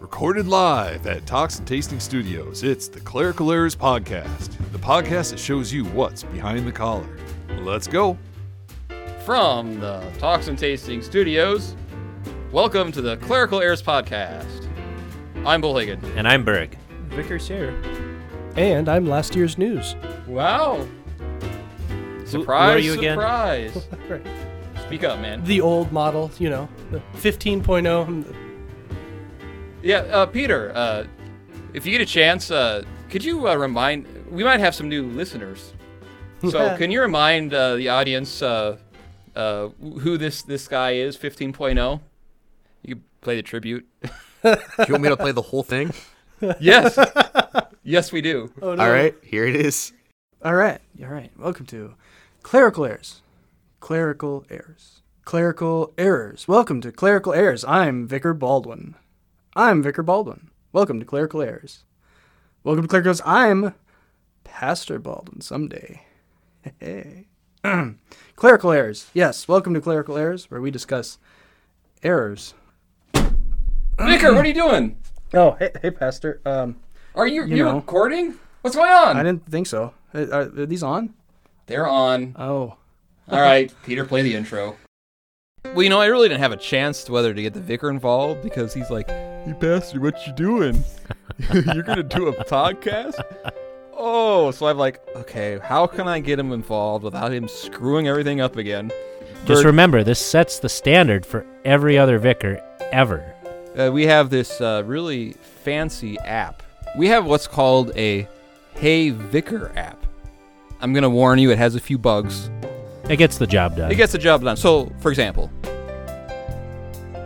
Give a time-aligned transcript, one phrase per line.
[0.00, 5.38] Recorded live at Talks and Tasting Studios, it's the Clerical Errors Podcast, the podcast that
[5.38, 7.06] shows you what's behind the collar.
[7.58, 8.16] Let's go.
[9.26, 11.76] From the Talks and Tasting Studios,
[12.50, 14.66] welcome to the Clerical Errors Podcast.
[15.44, 16.02] I'm Bullhagen.
[16.16, 16.78] And I'm Berg.
[17.08, 17.78] Vickers here.
[18.56, 19.96] And I'm last year's news.
[20.26, 20.88] Wow.
[22.24, 23.16] Surprise, are you again?
[23.18, 23.86] surprise.
[24.86, 25.44] Speak up, man.
[25.44, 28.49] The old model, you know, the 15.0.
[29.82, 31.06] Yeah, uh, Peter, uh,
[31.72, 35.04] if you get a chance, uh, could you uh, remind, we might have some new
[35.06, 35.72] listeners.
[36.46, 38.76] So can you remind uh, the audience uh,
[39.34, 42.00] uh, who this, this guy is, 15.0?
[42.82, 43.86] You could play the tribute.
[44.42, 45.92] Do you want me to play the whole thing?
[46.60, 46.98] yes.
[47.82, 48.52] yes, we do.
[48.60, 48.84] Oh, no.
[48.84, 49.92] All right, here it is.
[50.42, 51.30] All right, all right.
[51.38, 51.94] Welcome to
[52.42, 53.22] Clerical Errors.
[53.80, 55.02] Clerical Errors.
[55.24, 56.48] Clerical Errors.
[56.48, 57.64] Welcome to Clerical Errors.
[57.64, 58.94] I'm Vicar Baldwin.
[59.56, 60.50] I'm Vicar Baldwin.
[60.72, 61.84] Welcome to Clerical Errors.
[62.62, 63.22] Welcome to Clerical Errors.
[63.24, 63.74] I'm
[64.44, 66.02] Pastor Baldwin someday.
[66.78, 67.26] Hey.
[68.36, 69.10] Clerical Errors.
[69.12, 71.18] Yes, welcome to Clerical Errors, where we discuss
[72.02, 72.54] errors.
[73.14, 74.96] Vicar, what are you doing?
[75.34, 76.40] Oh, hey, hey Pastor.
[76.44, 76.76] Um,
[77.14, 77.76] Are you, You you know.
[77.76, 78.36] recording?
[78.62, 79.16] What's going on?
[79.16, 79.94] I didn't think so.
[80.14, 81.14] Are, are these on?
[81.66, 82.34] They're on.
[82.38, 82.76] Oh.
[83.28, 84.76] All right, Peter, play the intro.
[85.64, 87.90] Well, you know, I really didn't have a chance to whether to get the vicar
[87.90, 90.82] involved because he's like, "Hey, pastor, what you doing?
[91.52, 93.20] You're gonna do a podcast?"
[94.02, 98.40] Oh, so I'm like, okay, how can I get him involved without him screwing everything
[98.40, 98.90] up again?
[99.44, 103.34] Just Berg, remember, this sets the standard for every other vicar ever.
[103.78, 106.62] uh, we have this uh, really fancy app.
[106.96, 108.26] We have what's called a
[108.74, 109.98] Hey Vicar app.
[110.80, 112.48] I'm gonna warn you, it has a few bugs.
[113.10, 113.90] It gets the job done.
[113.90, 114.56] It gets the job done.
[114.56, 115.50] So, for example,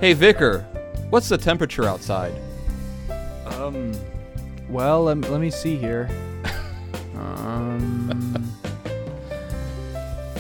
[0.01, 0.61] hey Vicar,
[1.11, 2.33] what's the temperature outside?
[3.45, 3.93] Um.
[4.71, 6.09] Well, let, let me see here.
[7.17, 8.09] Um.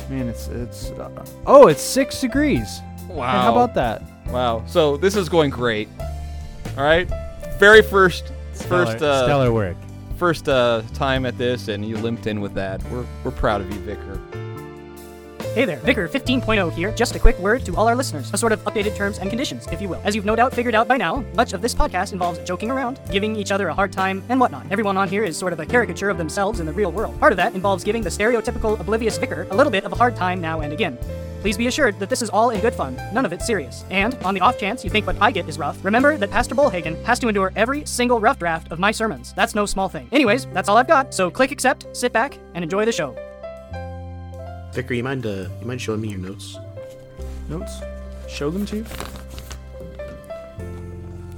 [0.09, 0.91] man, it's it's.
[0.91, 2.81] Uh, oh, it's six degrees.
[3.09, 3.31] Wow.
[3.31, 4.03] Hey, how about that?
[4.29, 4.65] Wow.
[4.67, 5.89] So this is going great.
[6.77, 7.09] All right.
[7.59, 9.77] Very first, stellar, first, uh, stellar work.
[10.17, 12.83] first uh, time at this, and you limped in with that.
[12.85, 14.21] We're we're proud of you, Vicar.
[15.55, 16.91] Hey there, Vicar 15.0 here.
[16.91, 19.69] Just a quick word to all our listeners, a sort of updated terms and conditions,
[19.71, 20.01] if you will.
[20.03, 22.99] As you've no doubt figured out by now, much of this podcast involves joking around,
[23.09, 24.67] giving each other a hard time, and whatnot.
[24.73, 27.17] Everyone on here is sort of a caricature of themselves in the real world.
[27.21, 30.17] Part of that involves giving the stereotypical oblivious vicar a little bit of a hard
[30.17, 30.99] time now and again.
[31.41, 33.85] Please be assured that this is all in good fun, none of it serious.
[33.91, 36.57] And, on the off chance you think what I get is rough, remember that Pastor
[36.57, 39.33] Bullhagen has to endure every single rough draft of my sermons.
[39.37, 40.09] That's no small thing.
[40.11, 43.17] Anyways, that's all I've got, so click accept, sit back, and enjoy the show.
[44.75, 46.59] Vicar, you mind uh, you mind showing me your notes?
[47.49, 47.75] Notes.
[48.29, 48.85] Show them to you.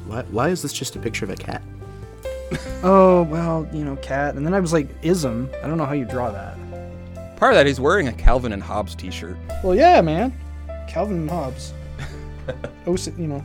[0.07, 1.63] Why why is this just a picture of a cat?
[2.83, 4.37] Oh well, you know, cat.
[4.37, 5.51] And then I was like, ism.
[5.63, 6.57] I don't know how you draw that.
[7.37, 9.37] Part of that, he's wearing a Calvin and Hobbes T-shirt.
[9.65, 10.33] Well, yeah, man.
[10.87, 11.73] Calvin and Hobbes.
[12.87, 13.45] oh, you know,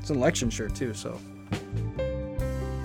[0.00, 0.94] it's an election shirt too.
[0.94, 1.20] So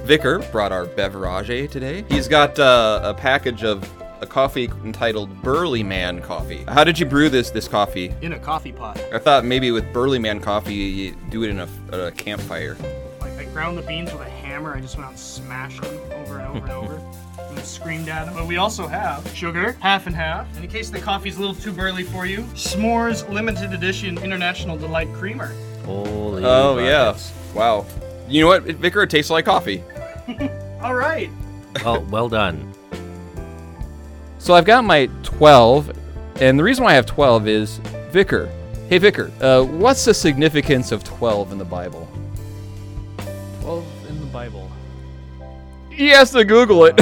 [0.03, 2.03] Vicar brought our beverage today.
[2.09, 3.87] He's got uh, a package of
[4.23, 6.63] a coffee entitled Burly Man Coffee.
[6.67, 8.15] How did you brew this this coffee?
[8.21, 8.97] in a coffee pot.
[9.13, 12.77] I thought maybe with Burly Man Coffee, you do it in a, a campfire.
[13.19, 14.73] Like I ground the beans with a hammer.
[14.73, 17.01] I just went out and smashed them over and over and over.
[17.53, 18.33] And screamed at them.
[18.33, 20.47] But we also have sugar, half and half.
[20.55, 24.75] And in case the coffee's a little too burly for you, S'mores Limited Edition International
[24.75, 25.53] Delight Creamer.
[25.85, 27.15] Holy Oh yeah!
[27.53, 27.85] Wow.
[28.27, 29.03] You know what, Vicar?
[29.03, 29.83] It tastes like coffee.
[30.81, 31.29] All right.
[31.83, 32.72] Well, well done.
[34.43, 35.97] So I've got my 12,
[36.41, 37.77] and the reason why I have 12 is
[38.11, 38.49] Vicar.
[38.89, 42.09] Hey Vicar, uh, what's the significance of 12 in the Bible?
[43.61, 44.69] 12 in the Bible.
[45.89, 46.99] He has to Google it.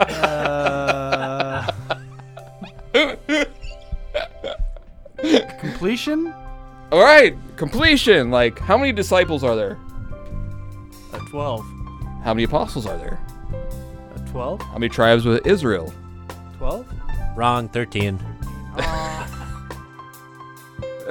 [0.00, 1.64] Uh,
[5.60, 6.34] completion.
[6.90, 8.32] All right, completion.
[8.32, 9.78] Like, how many disciples are there?
[11.28, 11.66] A 12.
[12.24, 13.20] How many apostles are there?
[14.16, 14.62] A 12?
[14.62, 15.92] How many tribes with Israel?
[16.56, 16.86] 12?
[17.36, 18.18] Wrong, 13.
[18.78, 19.26] Uh,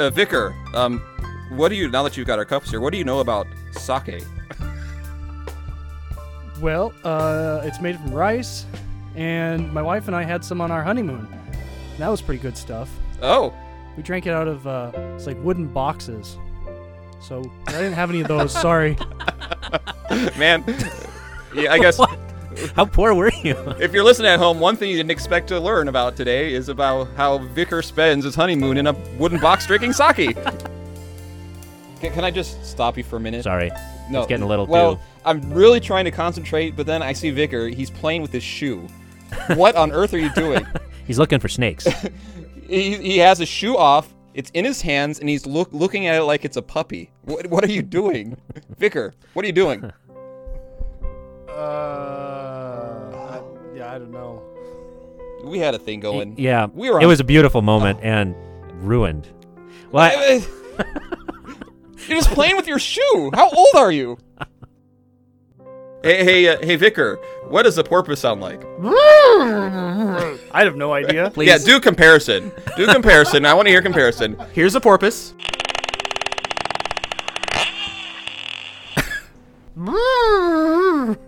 [0.14, 1.00] Vicar, um,
[1.52, 2.82] what do you now that you've got our cups here?
[2.82, 4.24] What do you know about sake?
[6.62, 8.66] Well, uh, it's made from rice,
[9.16, 11.28] and my wife and I had some on our honeymoon.
[12.00, 12.90] That was pretty good stuff.
[13.22, 13.54] Oh,
[13.96, 16.38] We drank it out of, uh, it's like wooden boxes.
[17.22, 18.98] So I didn't have any of those, sorry.
[20.38, 20.64] man.
[21.54, 22.00] yeah, I guess
[22.76, 23.56] How poor were you?
[23.80, 26.70] If you're listening at home, one thing you didn't expect to learn about today is
[26.70, 30.36] about how Vicar spends his honeymoon in a wooden box drinking sake.
[32.00, 33.44] can, can I just stop you for a minute?
[33.44, 33.72] Sorry.
[34.10, 35.02] No, It's getting a little well, too.
[35.26, 37.68] I'm really trying to concentrate, but then I see Vicar.
[37.68, 38.88] He's playing with his shoe.
[39.56, 40.66] What on earth are you doing?
[41.06, 41.86] He's looking for snakes.
[42.68, 44.14] he, he has his shoe off.
[44.34, 47.12] It's in his hands, and he's look, looking at it like it's a puppy.
[47.24, 48.38] What, what are you doing,
[48.78, 49.14] Vicar?
[49.34, 49.92] What are you doing?
[51.58, 53.42] Uh, I,
[53.76, 54.44] yeah, I don't know.
[55.44, 56.36] We had a thing going.
[56.38, 56.68] yeah.
[56.74, 57.02] we were.
[57.02, 58.36] It was a beautiful moment and
[58.84, 59.28] ruined.
[59.92, 60.46] Well, I-
[62.08, 63.32] You're just playing with your shoe.
[63.34, 64.18] How old are you?
[66.04, 67.18] Hey, hey, uh, hey, Vicar.
[67.50, 68.64] What does a porpoise sound like?
[68.84, 71.30] I have no idea.
[71.34, 71.48] Please.
[71.48, 72.52] Yeah, do comparison.
[72.78, 73.46] Do comparison.
[73.46, 74.38] I want to hear comparison.
[74.54, 75.34] Here's a porpoise.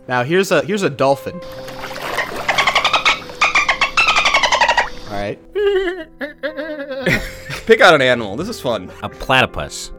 [0.07, 1.39] now here's a here's a dolphin.
[5.07, 5.39] All right.
[7.65, 8.35] Pick out an animal.
[8.35, 8.91] This is fun.
[9.03, 9.91] a platypus.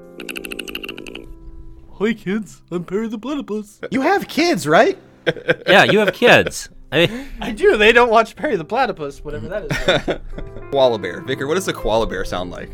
[1.98, 3.80] Hi kids, I'm Perry the Platypus.
[3.90, 4.98] You have kids, right?
[5.66, 6.70] Yeah, you have kids.
[6.90, 7.76] I, I do.
[7.76, 10.18] They don't watch Perry the Platypus, whatever that is.
[10.72, 11.20] Koala bear.
[11.20, 12.70] Vicar, what does a koala bear sound like?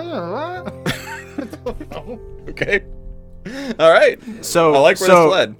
[2.48, 2.82] Okay.
[3.78, 4.18] All right.
[4.44, 5.56] So I like where so, this led.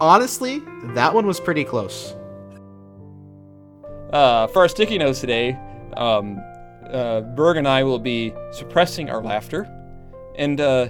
[0.00, 0.62] Honestly,
[0.94, 2.14] that one was pretty close.
[4.12, 5.58] Uh, for our sticky notes today,
[5.96, 6.40] um,
[6.90, 9.68] uh, Berg and I will be suppressing our laughter,
[10.36, 10.88] and uh,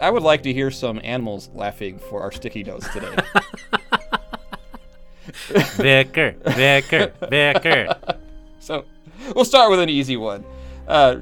[0.00, 3.14] I would like to hear some animals laughing for our sticky notes today.
[5.76, 7.96] Vicar, Vicar, Vicar.
[8.58, 8.84] so
[9.34, 10.44] we'll start with an easy one.
[10.88, 11.18] Uh,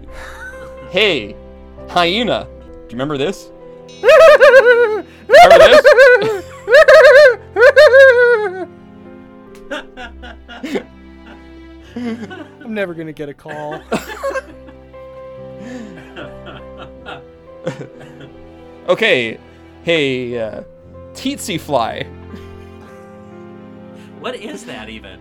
[0.95, 1.35] hey,
[1.89, 2.47] hyena.
[2.55, 3.51] Do you remember this?
[4.01, 5.85] remember this?
[12.63, 13.83] I'm never gonna get a call.
[18.87, 19.39] Okay.
[19.83, 20.63] Hey, uh,
[21.15, 22.05] tsetse fly.
[24.21, 25.19] What is that even?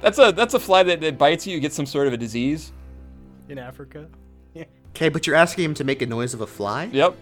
[0.00, 1.54] That's a that's a fly that, that bites you.
[1.54, 2.70] You get some sort of a disease.
[3.52, 4.08] In Africa.
[4.94, 6.84] Okay, but you're asking him to make a noise of a fly?
[6.92, 7.16] Yep.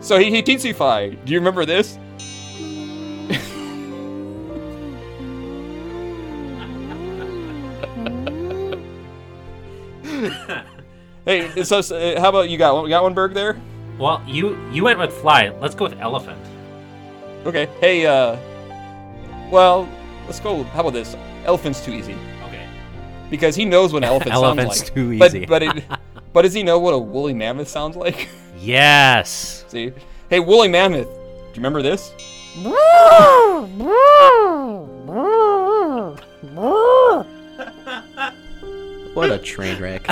[0.00, 1.10] So he he tsetse fly.
[1.10, 1.98] Do you remember this?
[11.26, 12.88] hey, so, so, uh, how about you got one?
[12.88, 13.60] Got one, Berg there?
[13.98, 15.50] Well, you you went with fly.
[15.60, 16.40] Let's go with elephant.
[17.44, 17.68] Okay.
[17.80, 18.38] Hey, uh,
[19.50, 19.86] well,
[20.24, 20.62] let's go.
[20.62, 21.14] How about this?
[21.44, 22.33] Elephant's too easy Okay.
[23.30, 24.94] Because he knows what an elephant Elephant's sounds like.
[24.94, 25.46] too But- easy.
[25.46, 25.84] But it,
[26.32, 28.28] but does he know what a woolly mammoth sounds like?
[28.60, 29.64] Yes.
[29.68, 29.92] See,
[30.30, 31.06] hey, woolly mammoth.
[31.06, 32.12] Do you remember this?
[39.14, 40.06] What a train wreck.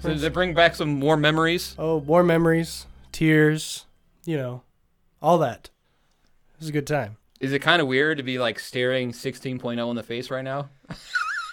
[0.00, 1.76] So does it bring back some more memories?
[1.78, 3.86] Oh, more memories, tears,
[4.24, 4.62] you know,
[5.22, 5.70] all that.
[6.54, 7.16] It was a good time.
[7.42, 10.70] Is it kind of weird to be like staring 16.0 in the face right now?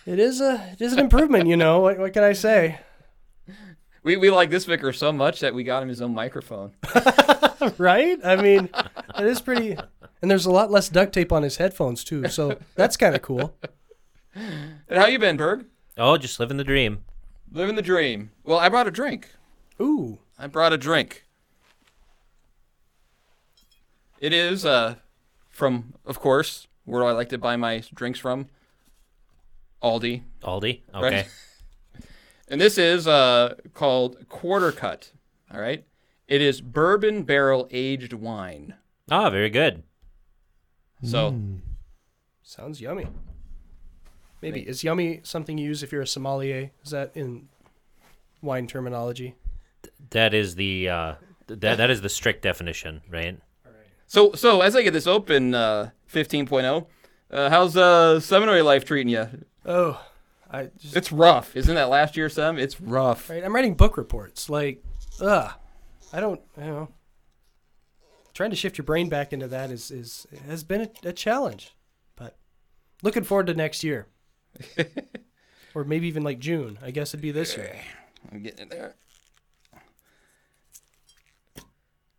[0.06, 1.80] It is a it is an improvement, you know.
[1.80, 2.80] What, what can I say?
[4.03, 6.75] We, we like this vicar so much that we got him his own microphone.
[7.77, 8.18] Right?
[8.24, 8.69] I mean,
[9.18, 9.78] it is pretty.
[10.21, 13.21] And there's a lot less duct tape on his headphones too, so that's kind of
[13.21, 13.54] cool.
[14.33, 15.66] And how you been, Berg?
[15.97, 17.04] Oh, just living the dream.
[17.52, 18.31] Living the dream.
[18.45, 19.30] Well, I brought a drink.
[19.81, 21.25] Ooh, I brought a drink.
[24.21, 24.95] It is uh
[25.59, 28.47] from, of course, where do I like to buy my drinks from.
[29.83, 30.23] Aldi.
[30.44, 30.81] Aldi.
[30.95, 31.16] Okay.
[31.16, 31.28] Right.
[32.51, 35.11] And this is uh called Quarter Cut.
[35.54, 35.85] All right.
[36.28, 38.73] It is bourbon barrel aged wine.
[39.11, 39.83] Ah, very good.
[41.04, 41.39] So
[42.42, 43.06] sounds yummy.
[44.42, 46.71] Maybe is yummy something you use if you're a sommelier?
[46.83, 47.49] Is that in
[48.42, 49.35] wine terminology?
[50.09, 51.13] That is the uh,
[51.45, 53.37] that that is the strict definition, right?
[54.09, 56.85] So so as I get this open, uh 15.0,
[57.31, 59.28] uh, how's uh seminary life treating you?
[59.66, 60.04] Oh,
[60.51, 61.56] I just It's rough.
[61.56, 62.57] Isn't that last year, Sam?
[62.57, 63.30] It's rough.
[63.30, 63.44] right.
[63.44, 64.49] I'm writing book reports.
[64.49, 64.83] Like,
[65.21, 65.51] ugh,
[66.11, 66.42] I don't.
[66.57, 66.89] You know,
[68.33, 71.75] trying to shift your brain back into that is is has been a, a challenge,
[72.16, 72.35] but
[73.04, 74.07] looking forward to next year,
[75.75, 76.80] or maybe even like June.
[76.81, 77.75] I guess it'd be this year.
[78.31, 78.95] I'm getting it there.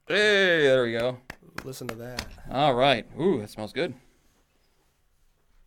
[0.06, 1.18] Hey, there we go.
[1.64, 2.26] Listen to that.
[2.50, 3.06] All right.
[3.20, 3.94] Ooh, that smells good.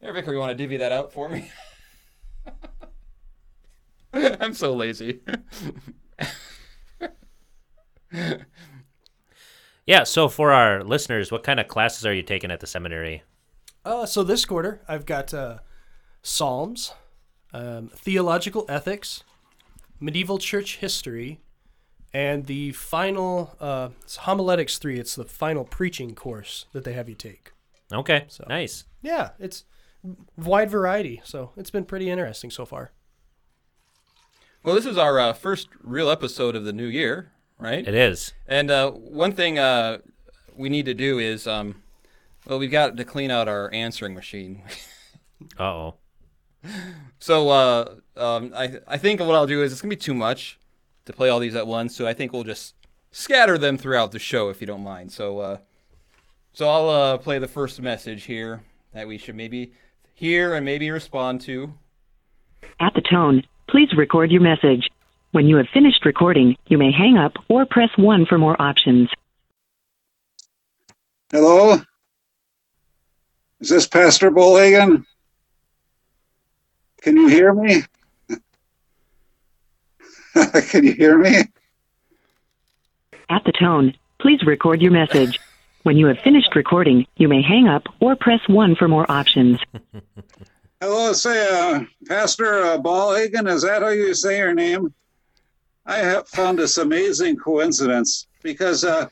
[0.01, 1.49] Here, Vicar, you want to divvy that out for me?
[4.13, 5.21] I'm so lazy.
[9.85, 10.03] Yeah.
[10.03, 13.23] So for our listeners, what kind of classes are you taking at the seminary?
[13.83, 15.57] Uh, so this quarter, I've got uh,
[16.21, 16.93] Psalms,
[17.53, 19.23] um, Theological Ethics,
[19.99, 21.41] Medieval Church History,
[22.13, 24.99] and the final uh, it's Homiletics 3.
[24.99, 27.51] It's the final preaching course that they have you take.
[27.91, 28.25] Okay.
[28.27, 28.85] So- Nice.
[29.01, 29.65] Yeah, it's
[30.37, 32.91] wide variety, so it's been pretty interesting so far.
[34.63, 37.85] Well, this is our uh, first real episode of the new year, right?
[37.85, 38.33] It is.
[38.47, 39.97] And uh, one thing uh,
[40.55, 41.81] we need to do is, um,
[42.47, 44.61] well, we've got to clean out our answering machine.
[45.59, 45.95] Uh oh.
[47.19, 50.57] so uh, um, I, I think what I'll do is it's gonna be too much
[51.05, 51.95] to play all these at once.
[51.95, 52.75] So I think we'll just
[53.11, 55.11] scatter them throughout the show if you don't mind.
[55.11, 55.57] So uh,
[56.53, 58.61] so I'll uh, play the first message here
[58.93, 59.73] that we should maybe
[60.13, 61.73] hear and maybe respond to.
[62.79, 64.87] At the tone, please record your message.
[65.31, 69.09] When you have finished recording, you may hang up or press 1 for more options.
[71.31, 71.81] Hello?
[73.59, 75.05] Is this Pastor Bowhagen?
[77.01, 77.81] Can you hear me?
[80.69, 81.43] Can you hear me?
[83.29, 85.39] At the tone, please record your message.
[85.83, 89.59] When you have finished recording, you may hang up or press 1 for more options.
[90.81, 94.93] Hello, say, uh, Pastor uh, Ballhagen, is that how you say your name?
[95.85, 99.07] I have found this amazing coincidence because uh,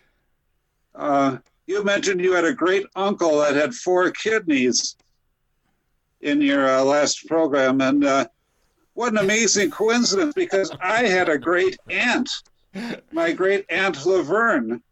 [0.95, 1.37] uh,
[1.67, 4.95] you mentioned you had a great uncle that had four kidneys
[6.21, 8.25] in your uh, last program, and uh,
[9.01, 12.29] what an amazing coincidence because I had a great aunt,
[13.11, 14.83] my great aunt Laverne,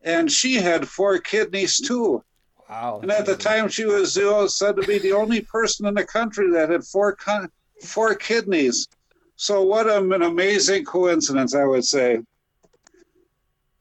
[0.00, 2.24] and she had four kidneys too.
[2.70, 3.00] Wow.
[3.02, 5.92] And at the time, she was you know, said to be the only person in
[5.92, 7.50] the country that had four con-
[7.82, 8.88] four kidneys.
[9.36, 12.20] So what a- an amazing coincidence, I would say.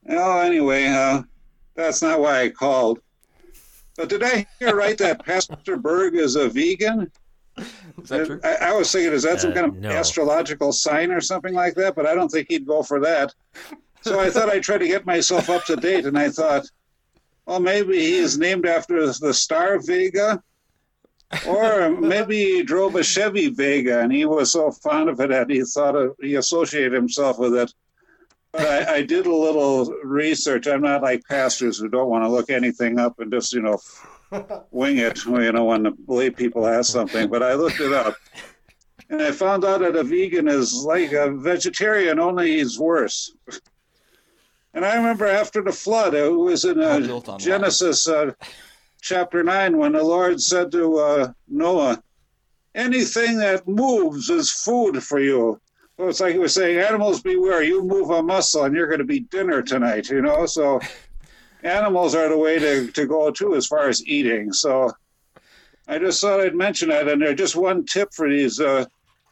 [0.04, 1.24] Well, anyway, uh,
[1.76, 3.00] that's not why I called.
[3.96, 7.10] But did I hear right that Pastor Berg is a vegan?
[8.02, 8.40] Is that true?
[8.44, 9.90] I, I was thinking, is that some Uh, kind of no.
[9.90, 11.96] astrological sign or something like that?
[11.96, 13.34] But I don't think he'd go for that.
[14.02, 16.66] So I thought I'd try to get myself up to date, and I thought,
[17.46, 20.44] well, maybe he is named after the star Vega,
[21.48, 25.50] or maybe he drove a Chevy Vega, and he was so fond of it that
[25.50, 27.74] he thought of, he associated himself with it.
[28.52, 30.68] But I, I did a little research.
[30.68, 33.80] I'm not like pastors who don't want to look anything up and just, you know,
[34.72, 37.30] wing it, you know, when the lay people ask something.
[37.30, 38.16] But I looked it up,
[39.10, 43.36] and I found out that a vegan is like a vegetarian, only he's worse.
[44.74, 48.34] And I remember after the flood, it was in uh, Genesis uh,
[49.02, 52.02] chapter 9 when the Lord said to uh, Noah,
[52.74, 55.62] Anything that moves is food for you.
[55.98, 59.00] So it's like he was saying, Animals beware, you move a muscle and you're going
[59.00, 60.46] to be dinner tonight, you know?
[60.46, 60.82] So
[61.66, 64.54] animals are the way to, to go too as far as eating.
[64.54, 64.92] So
[65.88, 67.08] I just thought I'd mention that.
[67.08, 68.86] And there's just one tip for these uh,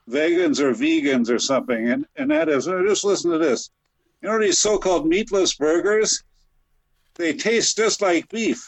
[0.09, 3.69] vegans or vegans or something, and, and that is uh, just listen to this.
[4.21, 6.23] You know these so-called meatless burgers?
[7.15, 8.67] They taste just like beef.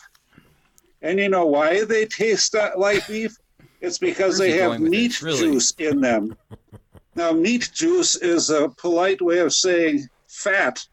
[1.02, 3.36] And you know why they taste like beef?
[3.82, 5.40] It's because Where's they have meat really?
[5.40, 6.36] juice in them.
[7.16, 10.86] now, meat juice is a polite way of saying fat,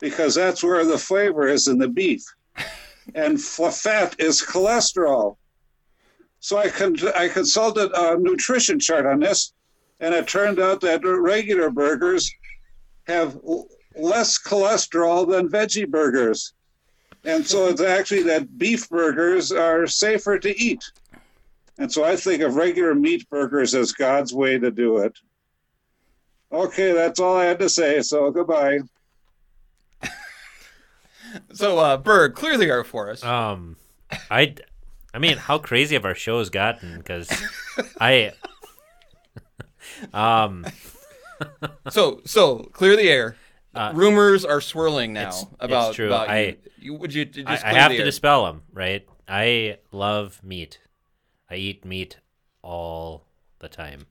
[0.00, 2.22] because that's where the flavor is in the beef.
[3.14, 5.36] And fat is cholesterol.
[6.40, 9.52] So I, con- I consulted a nutrition chart on this,
[10.00, 12.28] and it turned out that regular burgers
[13.06, 16.52] have l- less cholesterol than veggie burgers.
[17.24, 20.82] And so it's actually that beef burgers are safer to eat.
[21.78, 25.16] And so I think of regular meat burgers as God's way to do it.
[26.52, 28.00] Okay, that's all I had to say.
[28.02, 28.78] So goodbye.
[31.52, 33.22] So, uh, Berg, clear the air for us.
[33.24, 33.76] Um,
[34.30, 34.54] I,
[35.14, 36.98] I mean, how crazy have our shows gotten?
[36.98, 37.28] Because
[38.00, 38.32] I,
[40.12, 40.64] um,
[41.90, 43.36] so, so clear the air.
[43.74, 46.06] Uh, Rumors are swirling now it's- it's about true.
[46.06, 46.56] about I- you.
[46.78, 46.94] you.
[46.94, 48.04] Would you just I, I have to air?
[48.04, 49.06] dispel them, right?
[49.28, 50.78] I love meat.
[51.50, 52.18] I eat meat
[52.62, 53.26] all
[53.58, 54.06] the time.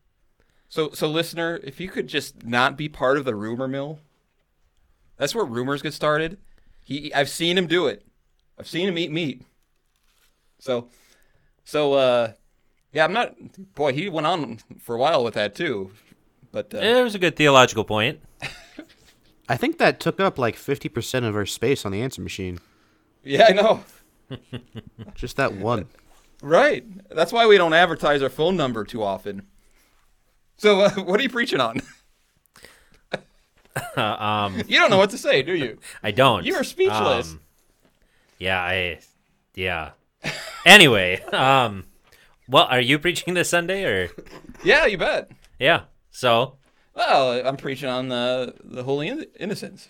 [0.70, 4.00] So, so listener, if you could just not be part of the rumor mill,
[5.18, 6.38] that's where rumors get started.
[6.86, 8.06] He, I've seen him do it.
[8.58, 9.42] I've seen him eat meat.
[10.60, 10.88] So,
[11.66, 12.32] so, uh,
[12.94, 13.36] yeah, I'm not.
[13.76, 15.92] Boy, he went on for a while with that too.
[16.52, 18.22] But uh, It was a good theological point.
[19.50, 22.60] I think that took up like 50% of our space on the answer machine.
[23.24, 23.84] yeah, I know.
[25.16, 25.88] Just that one.
[26.42, 26.86] Right.
[27.10, 29.48] That's why we don't advertise our phone number too often.
[30.58, 31.82] So, uh, what are you preaching on?
[33.98, 35.80] um, You don't know what to say, do you?
[36.04, 36.46] I don't.
[36.46, 37.32] You are speechless.
[37.32, 37.42] Um,
[38.40, 39.00] yeah, I.
[39.54, 39.92] Yeah.
[40.66, 41.86] Anyway, um,
[42.50, 44.10] well, are you preaching this Sunday or?
[44.64, 45.30] Yeah, you bet.
[45.60, 45.82] Yeah.
[46.12, 46.56] So
[46.96, 49.88] Well, I'm preaching on the the Holy Inno- Innocents.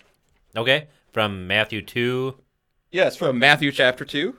[0.56, 2.36] okay, from Matthew two.
[2.92, 4.36] Yes, from Matthew chapter two,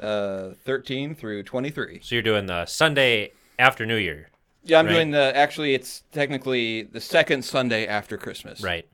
[0.00, 2.00] uh, thirteen through twenty-three.
[2.02, 4.28] So you're doing the Sunday after New Year,
[4.66, 4.92] Yeah, I'm Right.
[4.94, 5.34] doing the.
[5.36, 8.60] Actually, it's technically the second Sunday after Christmas.
[8.62, 8.86] right?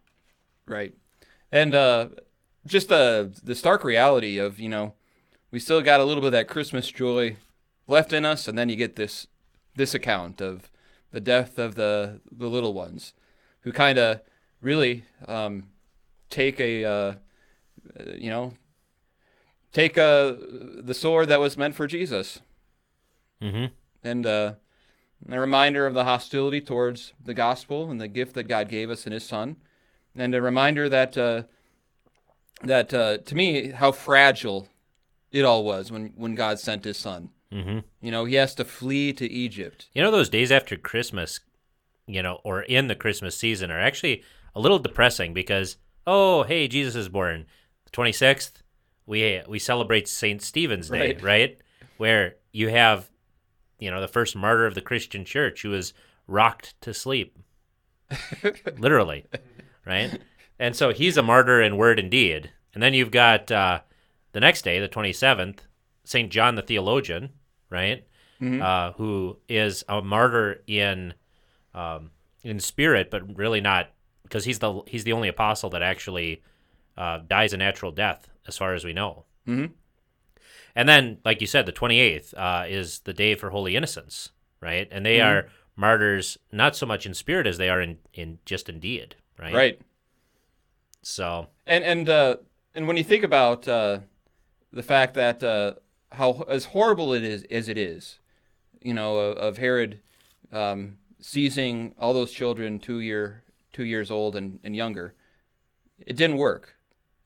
[0.66, 0.94] Right.
[1.50, 2.08] And uh,
[2.66, 4.94] just the the stark reality of you know,
[5.50, 7.36] we still got a little bit of that Christmas joy
[7.88, 9.26] left in us, and then you get this
[9.74, 10.70] this account of
[11.10, 13.14] the death of the the little ones,
[13.60, 14.20] who kind of
[14.60, 15.68] really um,
[16.30, 17.14] take a uh,
[18.16, 18.54] you know
[19.72, 20.34] take uh,
[20.84, 22.40] the sword that was meant for Jesus
[23.42, 23.74] Mm-hmm.
[24.04, 24.52] and uh,
[25.28, 29.06] a reminder of the hostility towards the gospel and the gift that God gave us
[29.06, 29.56] in His Son,
[30.16, 31.42] and a reminder that uh,
[32.62, 34.68] that uh, to me how fragile
[35.30, 37.30] it all was when when God sent His Son.
[37.52, 37.80] Mm-hmm.
[38.00, 39.88] You know, He has to flee to Egypt.
[39.94, 41.40] You know those days after Christmas,
[42.06, 44.22] you know, or in the Christmas season are actually
[44.54, 45.76] a little depressing because
[46.06, 47.46] oh, hey, Jesus is born.
[47.84, 48.54] The 26th,
[49.06, 50.42] we we celebrate St.
[50.42, 51.22] Stephen's Day, Right.
[51.22, 51.58] right?
[51.96, 53.10] Where you have
[53.82, 55.92] you know, the first martyr of the Christian church who was
[56.26, 57.36] rocked to sleep.
[58.78, 59.26] Literally,
[59.86, 60.20] right?
[60.58, 62.50] And so he's a martyr in word and deed.
[62.74, 63.80] And then you've got uh,
[64.32, 65.60] the next day, the 27th,
[66.04, 66.30] St.
[66.30, 67.30] John the theologian,
[67.70, 68.06] right?
[68.62, 71.14] Uh, who is a martyr in
[71.74, 72.10] um,
[72.42, 73.90] in spirit, but really not
[74.24, 76.42] because he's the he's the only apostle that actually
[76.96, 79.24] uh, dies a natural death, as far as we know.
[79.46, 79.70] Mhm.
[80.74, 84.88] And then, like you said, the 28th uh, is the day for Holy Innocents, right?
[84.90, 85.26] And they Mhm.
[85.26, 89.16] are martyrs not so much in spirit as they are in, in just in deed,
[89.38, 89.54] right?
[89.54, 89.80] Right.
[91.02, 92.36] So, And and uh,
[92.74, 94.00] and when you think about uh,
[94.72, 95.74] the fact that uh,
[96.12, 98.18] how as horrible it is as it is,
[98.82, 100.00] you know, of, of Herod
[100.52, 105.14] um, seizing all those children two year two years old and, and younger,
[106.06, 106.76] it didn't work.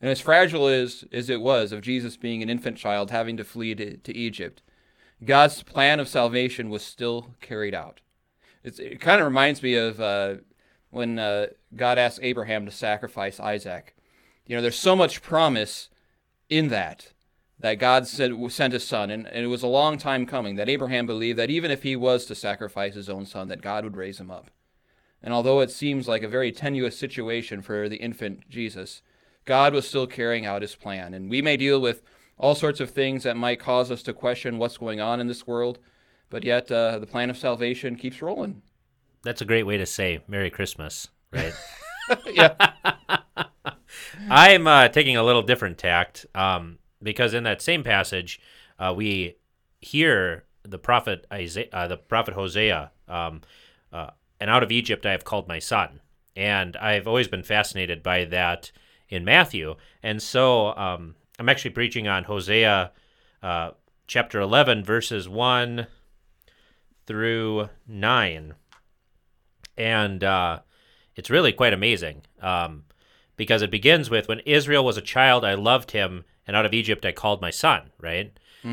[0.01, 3.45] And as fragile as, as it was of Jesus being an infant child having to
[3.45, 4.63] flee to, to Egypt,
[5.25, 8.01] God's plan of salvation was still carried out.
[8.63, 10.35] It's, it kind of reminds me of uh,
[10.91, 13.97] when uh, God asked Abraham to sacrifice Isaac.
[14.47, 15.89] You know, there's so much promise
[16.49, 17.13] in that
[17.59, 20.69] that God said, sent his son, and, and it was a long time coming that
[20.69, 23.97] Abraham believed that even if he was to sacrifice his own son, that God would
[23.97, 24.51] raise him up.
[25.23, 29.01] And although it seems like a very tenuous situation for the infant Jesus,
[29.47, 31.15] God was still carrying out his plan.
[31.15, 32.03] And we may deal with
[32.37, 35.47] all sorts of things that might cause us to question what's going on in this
[35.47, 35.79] world,
[36.29, 38.61] but yet uh, the plan of salvation keeps rolling.
[39.23, 41.55] that's a great way to say Merry Christmas, right?
[42.27, 42.55] yeah.
[44.29, 48.41] I'm uh, taking a little different tact um, because in that same passage,
[48.79, 49.37] uh, we
[49.81, 53.43] hear the prophet Isaiah, uh, the prophet Hosea, um,
[53.93, 56.01] uh, and out of Egypt I have called my son,
[56.35, 58.71] and I've always been fascinated by that
[59.09, 62.93] in Matthew, and so um, I'm actually preaching on Hosea
[63.43, 63.71] uh,
[64.07, 65.87] chapter 11 verses one
[67.07, 68.55] through nine,
[69.77, 70.61] and uh,
[71.15, 72.23] it's really quite amazing.
[72.41, 72.85] Um,
[73.37, 76.73] because it begins with when Israel was a child, I loved him, and out of
[76.73, 77.91] Egypt I called my son.
[78.01, 78.33] Right,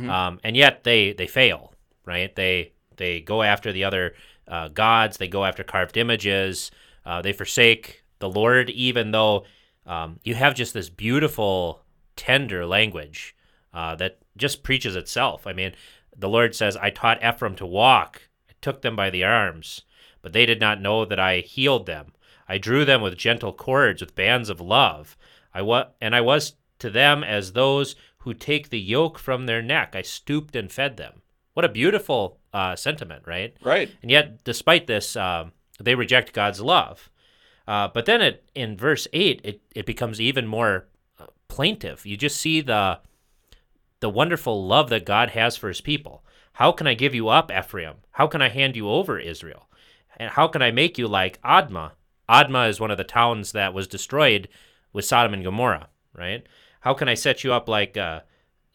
[0.10, 1.74] um, and yet they they fail.
[2.06, 4.16] Right, they they go after the other
[4.48, 5.18] uh, gods.
[5.18, 6.72] They go after carved images.
[7.06, 9.44] Uh, they forsake the Lord, even though
[9.86, 11.82] um, you have just this beautiful,
[12.16, 13.36] tender language
[13.74, 15.46] uh, that just preaches itself.
[15.46, 15.74] I mean,
[16.16, 18.30] the Lord says, "I taught Ephraim to walk.
[18.50, 19.82] I took them by the arms,
[20.22, 22.14] but they did not know that I healed them."
[22.48, 25.18] I drew them with gentle cords, with bands of love.
[25.54, 29.62] I wa- and I was to them as those who take the yoke from their
[29.62, 29.96] neck.
[29.96, 31.22] I stooped and fed them.
[31.54, 33.56] What a beautiful uh, sentiment, right?
[33.62, 33.90] Right.
[34.02, 37.10] And yet, despite this, um, they reject God's love.
[37.68, 40.88] Uh, but then it, in verse 8, it, it becomes even more
[41.20, 42.06] uh, plaintive.
[42.06, 43.00] You just see the,
[44.00, 46.24] the wonderful love that God has for his people.
[46.54, 47.96] How can I give you up, Ephraim?
[48.12, 49.70] How can I hand you over, Israel?
[50.18, 51.92] And how can I make you like Admah?
[52.30, 54.48] Admah is one of the towns that was destroyed
[54.92, 56.46] with Sodom and Gomorrah, right?
[56.82, 58.22] How can I set you up like uh,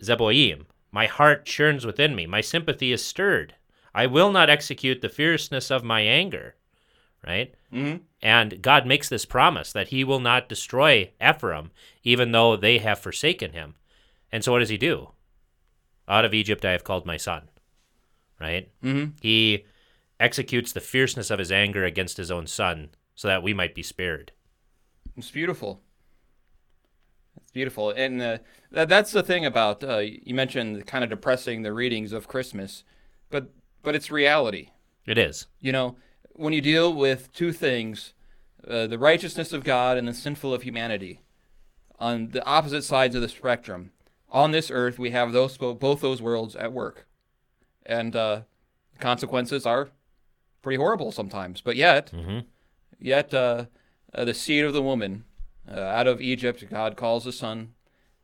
[0.03, 0.64] Zeboim?
[0.90, 2.27] My heart churns within me.
[2.27, 3.55] My sympathy is stirred.
[3.94, 6.55] I will not execute the fierceness of my anger,
[7.28, 7.54] right?
[7.72, 8.00] Mhm.
[8.22, 11.70] And God makes this promise that he will not destroy Ephraim,
[12.02, 13.74] even though they have forsaken him.
[14.32, 15.12] And so what does he do?
[16.08, 17.50] Out of Egypt I have called my son,
[18.40, 18.70] right?
[18.82, 19.10] Mm-hmm.
[19.20, 19.66] He
[20.18, 23.82] executes the fierceness of his anger against his own son so that we might be
[23.82, 24.32] spared.
[25.16, 25.82] It's beautiful.
[27.42, 28.38] It's beautiful, and uh,
[28.72, 32.84] that, that's the thing about uh, you mentioned kind of depressing the readings of Christmas,
[33.30, 33.50] but
[33.82, 34.70] but it's reality.
[35.06, 35.46] It is.
[35.60, 35.96] You know,
[36.38, 38.14] when you deal with two things,
[38.66, 41.20] uh, the righteousness of God and the sinful of humanity,
[41.98, 43.90] on the opposite sides of the spectrum,
[44.31, 47.07] on this earth we have those both those worlds at work,
[47.85, 48.42] and uh,
[48.98, 49.88] consequences are
[50.62, 51.61] pretty horrible sometimes.
[51.61, 52.40] But yet, Mm-hmm.
[53.01, 53.66] yet uh,
[54.14, 55.24] uh, the seed of the woman
[55.70, 57.74] uh, out of Egypt, God calls the son,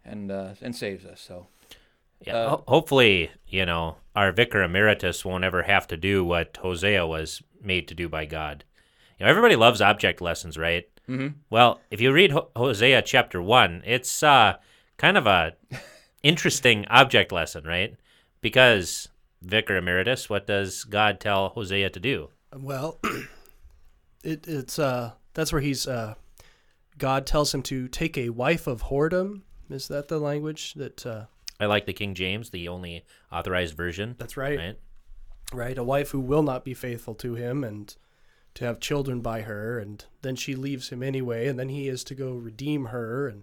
[0.05, 1.21] and uh, and saves us.
[1.21, 1.47] So
[2.27, 2.49] Yeah.
[2.51, 7.43] Ho- hopefully, you know, our vicar emeritus won't ever have to do what Hosea was
[7.65, 8.65] made to do by God.
[9.19, 10.89] You know, everybody loves object lessons, right?
[11.09, 11.35] Mhm.
[11.51, 14.55] Well, if you read Ho- Hosea chapter one, it's uh,
[14.97, 15.55] kind of a
[16.23, 17.95] interesting object lesson, right?
[18.41, 19.09] Because
[19.43, 22.31] vicar emeritus, what does God tell Hosea to do?
[22.57, 22.99] Well,
[24.23, 26.15] it, it's uh that's where he's uh
[26.99, 29.43] God tells him to take a wife of whoredom.
[29.71, 31.25] Is that the language that uh
[31.61, 34.17] I like the King James, the only authorized version.
[34.19, 34.59] That's right.
[34.59, 34.79] Right.
[35.53, 35.77] Right?
[35.79, 37.95] A wife who will not be faithful to him and
[38.55, 42.05] to have children by her and then she leaves him anyway and then he is
[42.05, 43.43] to go redeem her and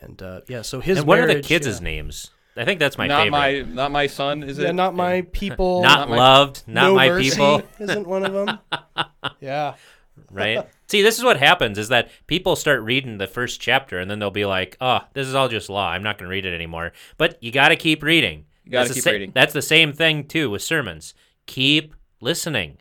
[0.00, 1.78] and uh yeah, so his and what are the kids' yeah.
[1.84, 2.30] names?
[2.56, 3.30] I think that's my not favorite.
[3.30, 4.72] my not my son, is Yeah, it?
[4.74, 5.82] not my people.
[5.82, 7.62] Not my- loved, not No my Mercy people.
[7.78, 8.58] isn't one of them.
[9.40, 9.74] yeah.
[10.30, 10.68] right?
[10.88, 14.18] See, this is what happens is that people start reading the first chapter and then
[14.18, 15.88] they'll be like, "Oh, this is all just law.
[15.88, 18.44] I'm not going to read it anymore." But you got to keep reading.
[18.64, 19.32] You gotta That's the keep sa- reading.
[19.34, 21.14] That's the same thing too with sermons.
[21.46, 22.78] Keep listening.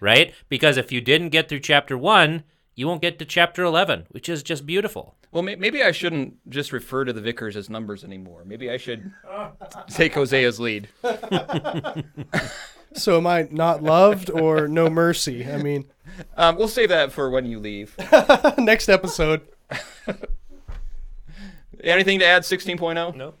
[0.00, 0.34] Right?
[0.48, 2.42] Because if you didn't get through chapter 1,
[2.74, 5.14] you won't get to chapter 11, which is just beautiful.
[5.32, 8.42] Well, maybe I shouldn't just refer to the vicars as numbers anymore.
[8.44, 9.12] Maybe I should
[9.90, 10.88] take Hosea's lead.
[12.92, 15.46] So am I not loved or no mercy?
[15.48, 15.84] I mean,
[16.36, 17.94] Um, we'll save that for when you leave.
[18.58, 19.42] next episode.
[21.84, 22.42] Anything to add?
[22.42, 23.14] 16.0?
[23.14, 23.34] No.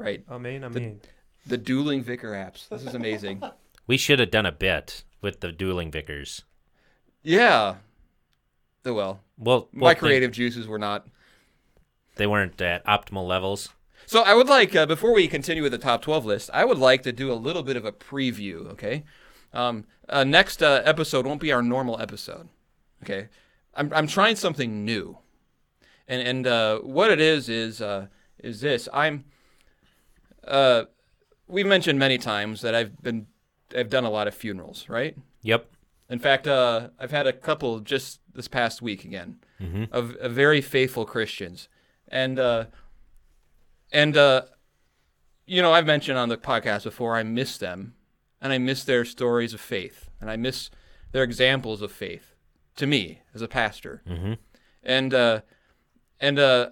[0.00, 0.24] Right.
[0.28, 1.00] I mean, I The- mean.
[1.46, 2.68] The dueling vicar apps.
[2.68, 3.42] This is amazing.
[3.86, 6.44] We should have done a bit with the dueling vicars.
[7.24, 7.76] yeah.
[8.84, 9.20] Oh, well.
[9.36, 11.08] Well, My well, they- creative juices were not.
[12.16, 13.70] They weren't at optimal levels.
[14.06, 16.78] So I would like, uh, before we continue with the top 12 list, I would
[16.78, 19.02] like to do a little bit of a preview, okay?
[19.52, 22.48] Um, uh, next uh, episode won't be our normal episode,
[23.02, 23.28] okay?
[23.74, 25.18] I'm, I'm trying something new.
[26.06, 28.06] And, and uh, what it is, is, uh,
[28.38, 28.88] is this.
[28.92, 29.24] I'm,
[30.46, 30.84] uh,
[31.46, 33.26] we've mentioned many times that I've been,
[33.76, 35.16] I've done a lot of funerals, right?
[35.42, 35.70] Yep.
[36.08, 39.88] In fact, uh, I've had a couple just this past week again Mhm.
[39.92, 41.68] of, of very faithful Christians,
[42.08, 42.64] and uh,
[43.92, 44.42] and uh,
[45.46, 47.94] you know I've mentioned on the podcast before I miss them,
[48.40, 50.70] and I miss their stories of faith, and I miss
[51.12, 52.34] their examples of faith
[52.76, 54.38] to me as a pastor, Mhm.
[54.82, 55.40] and uh,
[56.20, 56.70] and uh,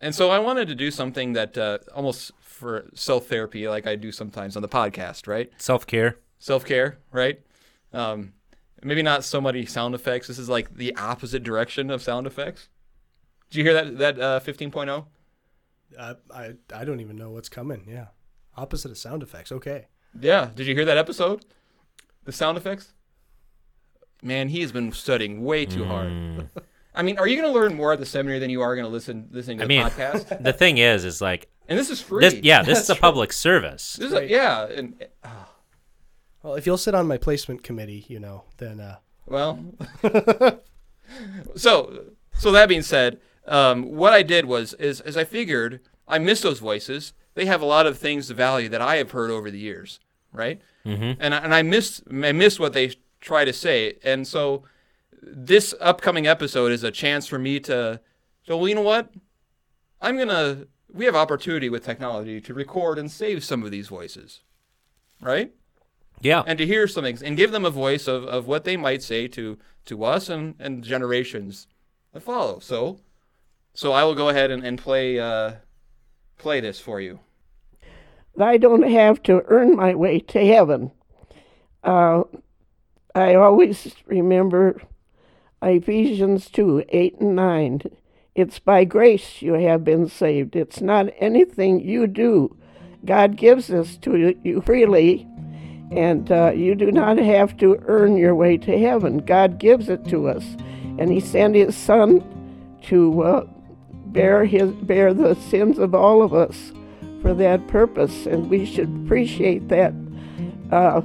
[0.00, 3.96] and so I wanted to do something that uh, almost for self therapy, like I
[3.96, 5.50] do sometimes on the podcast, right?
[5.58, 6.18] Self care.
[6.38, 7.40] self care, right?
[7.92, 8.32] Um,
[8.82, 10.28] maybe not so many sound effects.
[10.28, 12.68] This is like the opposite direction of sound effects.
[13.50, 15.06] Did you hear that that uh, 15.0?
[15.98, 17.84] I, I I don't even know what's coming.
[17.88, 18.08] Yeah,
[18.56, 19.50] opposite of sound effects.
[19.52, 19.86] Okay.
[20.20, 20.50] Yeah.
[20.54, 21.44] Did you hear that episode?
[22.24, 22.92] The sound effects.
[24.22, 26.50] Man, he has been studying way too hard.
[26.98, 28.84] I mean, are you going to learn more at the seminary than you are going
[28.84, 30.42] to listen listening to I the mean, podcast?
[30.42, 32.20] the thing is, is like, And this is free.
[32.28, 33.00] This, yeah, this is a true.
[33.00, 33.94] public service.
[33.94, 35.06] This is a, yeah, and
[36.42, 39.64] Well, if you'll sit on my placement committee, you know, then uh, Well,
[41.56, 46.18] so so that being said, um, what I did was is is I figured I
[46.18, 47.12] miss those voices.
[47.34, 50.00] They have a lot of things to value that I have heard over the years,
[50.32, 50.60] right?
[50.84, 51.16] Mhm.
[51.20, 54.64] And I, and I miss I miss what they try to say, and so
[55.22, 58.00] this upcoming episode is a chance for me to.
[58.46, 59.10] So well, you know what?
[60.00, 60.66] I'm gonna.
[60.92, 64.40] We have opportunity with technology to record and save some of these voices,
[65.20, 65.52] right?
[66.20, 66.42] Yeah.
[66.46, 69.02] and to hear some things and give them a voice of, of what they might
[69.02, 71.66] say to to us and, and generations
[72.12, 72.58] that follow.
[72.58, 73.00] So
[73.74, 75.52] so I will go ahead and, and play uh,
[76.36, 77.20] play this for you.
[78.40, 80.92] I don't have to earn my way to heaven.
[81.82, 82.22] Uh,
[83.14, 84.80] I always remember
[85.62, 87.82] Ephesians 2 8 and 9.
[88.34, 90.54] It's by grace you have been saved.
[90.54, 92.56] It's not anything you do.
[93.04, 95.26] God gives this to you freely,
[95.90, 99.18] and uh, you do not have to earn your way to heaven.
[99.18, 100.44] God gives it to us,
[100.98, 102.22] and He sent His Son
[102.82, 103.46] to uh,
[104.06, 106.72] bear His bear the sins of all of us
[107.20, 109.92] for that purpose, and we should appreciate that.
[110.70, 111.02] Uh,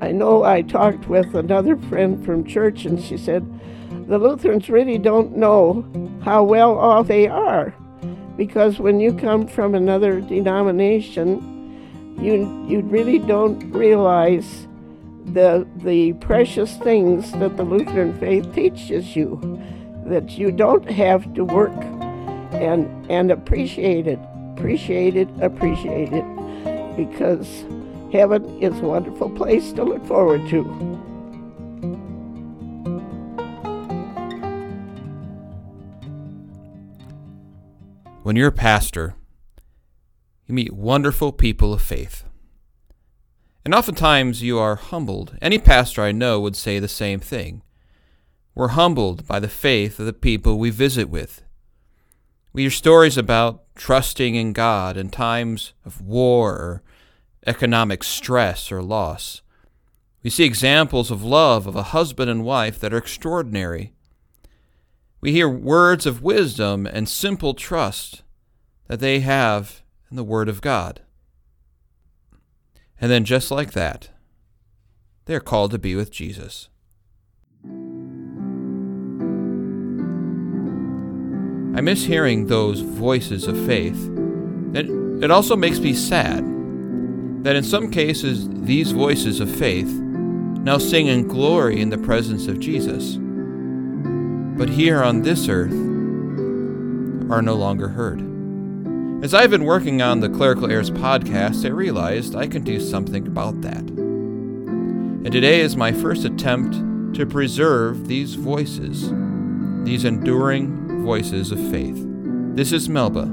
[0.00, 3.46] I know I talked with another friend from church, and she said,
[4.06, 5.84] the Lutherans really don't know
[6.22, 7.74] how well off they are
[8.36, 14.66] because when you come from another denomination, you you really don't realize
[15.26, 19.40] the the precious things that the Lutheran faith teaches you
[20.06, 21.76] that you don't have to work
[22.52, 24.18] and and appreciate it
[24.56, 26.24] appreciate it appreciate it
[26.96, 27.64] because
[28.12, 30.62] heaven is a wonderful place to look forward to
[38.22, 39.16] When you're a pastor,
[40.46, 42.22] you meet wonderful people of faith.
[43.64, 45.36] And oftentimes you are humbled.
[45.42, 47.62] Any pastor I know would say the same thing.
[48.54, 51.42] We're humbled by the faith of the people we visit with.
[52.52, 56.82] We hear stories about trusting in God in times of war or
[57.44, 59.42] economic stress or loss.
[60.22, 63.94] We see examples of love of a husband and wife that are extraordinary.
[65.22, 68.24] We hear words of wisdom and simple trust
[68.88, 71.00] that they have in the Word of God.
[73.00, 74.10] And then, just like that,
[75.26, 76.68] they are called to be with Jesus.
[81.74, 84.10] I miss hearing those voices of faith.
[84.74, 84.90] It,
[85.22, 86.44] it also makes me sad
[87.44, 92.48] that in some cases these voices of faith now sing in glory in the presence
[92.48, 93.18] of Jesus,
[94.56, 95.72] but here on this earth
[97.30, 98.20] are no longer heard.
[99.24, 103.26] As I've been working on the Clerical Errors podcast, I realized I can do something
[103.26, 103.82] about that.
[103.82, 106.74] And today is my first attempt
[107.14, 109.12] to preserve these voices,
[109.84, 112.02] these enduring voices of faith.
[112.54, 113.30] This is Melba.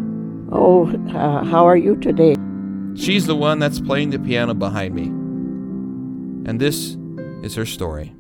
[0.52, 2.36] oh uh, how are you today
[2.96, 5.06] She's the one that's playing the piano behind me.
[6.50, 6.98] And this
[7.44, 8.14] is her story.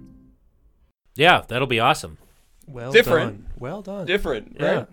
[1.15, 2.17] Yeah, that'll be awesome.
[2.71, 3.43] Well Different.
[3.45, 3.53] done.
[3.59, 4.05] Well done.
[4.05, 4.71] Different, Yeah.
[4.75, 4.87] right?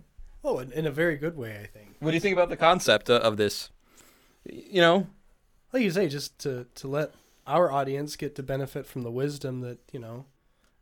[0.44, 1.96] Oh, in, in a very good way, I think.
[2.00, 3.70] What do you think about the concept uh, of this?
[4.44, 5.06] You know,
[5.72, 7.12] Like you say, just to to let
[7.46, 10.26] our audience get to benefit from the wisdom that you know,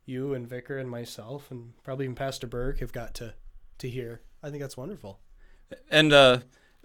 [0.05, 3.33] you and Vicar and myself and probably even Pastor Berg have got to
[3.79, 4.21] to hear.
[4.43, 5.19] I think that's wonderful.
[5.89, 6.39] and uh,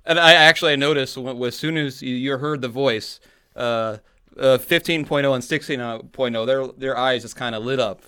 [0.07, 3.21] and I actually I noticed when, as soon as you, you heard the voice,
[3.55, 3.99] uh,
[4.39, 8.01] uh, 15.0 and 16.0, their their eyes just kind of lit up,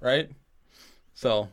[0.00, 0.28] right?
[1.16, 1.48] So,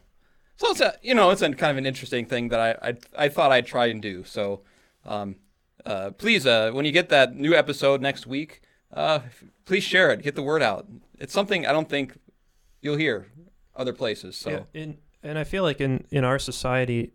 [0.57, 3.25] so it's a you know it's a kind of an interesting thing that I I,
[3.25, 4.23] I thought I'd try and do.
[4.25, 4.61] So,
[5.05, 5.37] um,
[5.85, 8.61] uh, please uh, when you get that new episode next week,
[8.93, 9.19] uh,
[9.65, 10.87] please share it, get the word out.
[11.17, 12.19] It's something I don't think
[12.81, 13.27] you'll hear
[13.73, 14.35] other places.
[14.35, 14.49] So.
[14.49, 17.13] Yeah, in and I feel like in in our society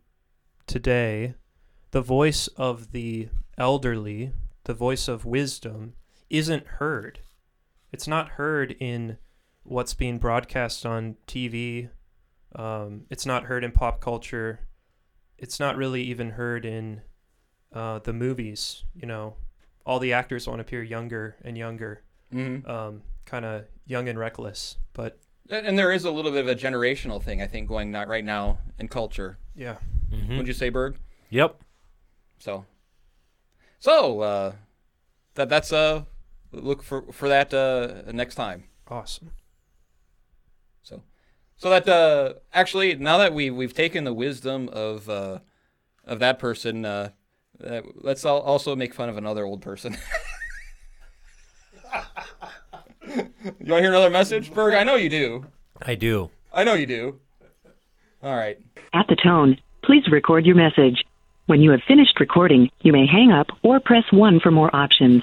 [0.66, 1.34] today,
[1.90, 4.32] the voice of the elderly,
[4.64, 5.92] the voice of wisdom,
[6.30, 7.20] isn't heard.
[7.92, 9.18] It's not heard in
[9.64, 11.90] what's being broadcast on TV.
[12.58, 14.60] Um, it's not heard in pop culture.
[15.38, 17.00] It's not really even heard in
[17.72, 18.84] uh, the movies.
[18.94, 19.36] You know,
[19.86, 22.68] all the actors want to appear younger and younger, Mhm.
[22.68, 24.76] um, kind of young and reckless.
[24.92, 25.18] But
[25.50, 28.08] And and there is a little bit of a generational thing, I think, going on
[28.08, 29.38] right now in culture.
[29.54, 29.78] Yeah.
[30.10, 30.36] Mhm.
[30.38, 30.98] Would you say, Berg?
[31.30, 31.62] Yep.
[32.38, 32.66] So,
[33.78, 34.52] so uh,
[35.34, 36.04] that that's uh,
[36.52, 38.64] look for for that uh next time.
[38.88, 39.30] awesome.
[41.58, 45.40] So, so that uh, actually now that we we've taken the wisdom of uh
[46.04, 47.10] of that person, uh,
[47.64, 49.96] uh let's al- also make fun of another old person.
[53.06, 54.74] you want to hear another message, Berg?
[54.74, 55.46] I know you do.
[55.82, 56.30] I do.
[56.52, 57.20] I know you do.
[58.22, 58.58] All right.
[58.94, 61.04] At the tone, please record your message.
[61.46, 65.22] When you have finished recording, you may hang up or press 1 for more options.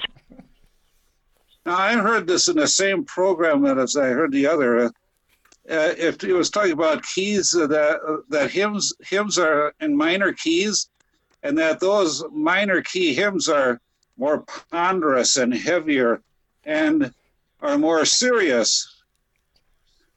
[1.64, 4.90] Now, I heard this in the same program that as I heard the other.
[5.68, 9.96] Uh, if it was talking about keys, uh, that uh, that hymns hymns are in
[9.96, 10.88] minor keys,
[11.42, 13.80] and that those minor key hymns are
[14.16, 16.22] more ponderous and heavier,
[16.64, 17.12] and
[17.60, 19.02] are more serious.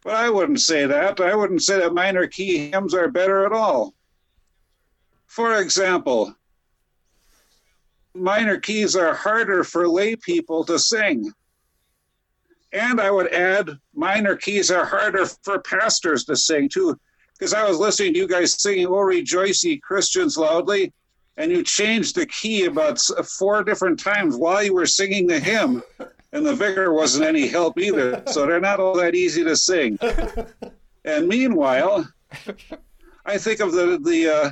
[0.04, 1.20] But I wouldn't say that.
[1.20, 3.94] I wouldn't say that minor key hymns are better at all.
[5.26, 6.36] For example,
[8.14, 11.32] minor keys are harder for lay people to sing.
[12.71, 16.99] And I would add, minor keys are harder for pastors to sing too.
[17.34, 20.93] Because I was listening to you guys singing, Oh, Rejoice Ye Christians loudly,
[21.38, 22.99] and you changed the key about
[23.38, 25.82] four different times while you were singing the hymn.
[26.32, 28.21] And the vicar wasn't any help either.
[28.27, 29.97] So they're not all that easy to sing.
[31.05, 32.08] And meanwhile,
[33.25, 34.49] I think of the, the, uh,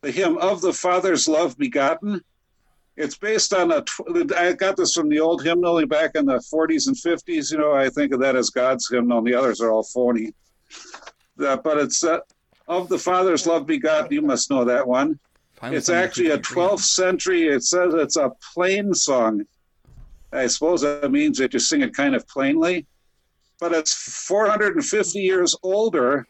[0.00, 2.24] the hymn of the Father's love begotten.
[2.96, 3.84] It's based on a.
[4.36, 7.52] I got this from the old hymnal back in the 40s and 50s.
[7.52, 10.32] You know, I think of that as God's hymnal, and the others are all phony.
[11.44, 12.20] uh, but it's uh,
[12.68, 14.10] of the Father's love begot.
[14.10, 15.18] You must know that one.
[15.54, 16.70] Finally it's actually a people agree on.
[16.70, 17.48] 12th century.
[17.48, 19.44] It says it's a plain song.
[20.32, 22.86] I suppose that means that you sing it kind of plainly,
[23.60, 23.92] but it's
[24.26, 26.26] 450 years older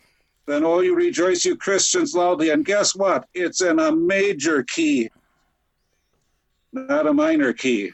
[0.47, 3.27] than "Oh, you rejoice, you Christians loudly." And guess what?
[3.35, 5.11] It's in a major key,
[6.77, 7.93] not a minor key.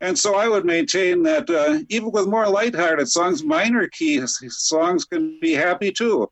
[0.00, 5.04] And so I would maintain that uh, even with more lighthearted songs, minor key songs
[5.04, 6.30] can be happy too.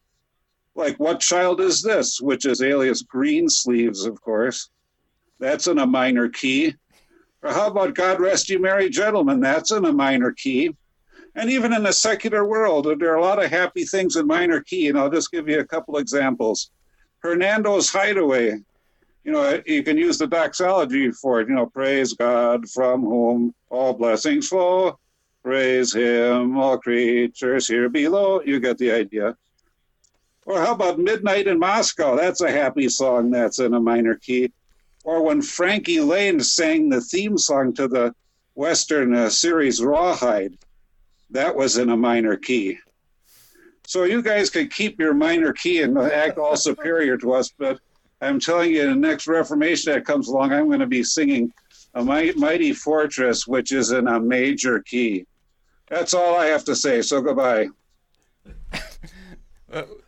[0.75, 4.70] Like What Child Is This, which is alias Green Sleeves, of course.
[5.38, 6.75] That's in a minor key.
[7.42, 9.40] Or how about God Rest You Merry Gentlemen?
[9.40, 10.75] That's in a minor key.
[11.35, 14.61] And even in the secular world, there are a lot of happy things in minor
[14.61, 14.88] key.
[14.88, 16.70] And I'll just give you a couple examples.
[17.20, 18.61] Hernando's Hideaway,
[19.24, 21.48] you know, you can use the doxology for it.
[21.48, 24.98] You know, praise God from whom all blessings flow.
[25.42, 28.42] Praise Him, all creatures here below.
[28.42, 29.37] You get the idea.
[30.46, 32.16] Or how about Midnight in Moscow?
[32.16, 34.52] That's a happy song that's in a minor key.
[35.02, 38.14] Or when Frankie Laine sang the theme song to the
[38.54, 40.56] Western uh, series Rawhide,
[41.30, 42.78] that was in a minor key.
[43.87, 47.80] So you guys could keep your minor key and act all superior to us, but
[48.24, 51.52] I'm telling you, the next Reformation that comes along, I'm going to be singing
[51.94, 55.26] a mighty, fortress, which is in a major key.
[55.88, 57.02] That's all I have to say.
[57.02, 57.68] So goodbye.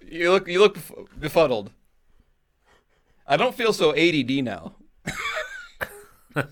[0.09, 1.72] You look you look bef- befuddled.
[3.26, 4.74] I don't feel so ADD now.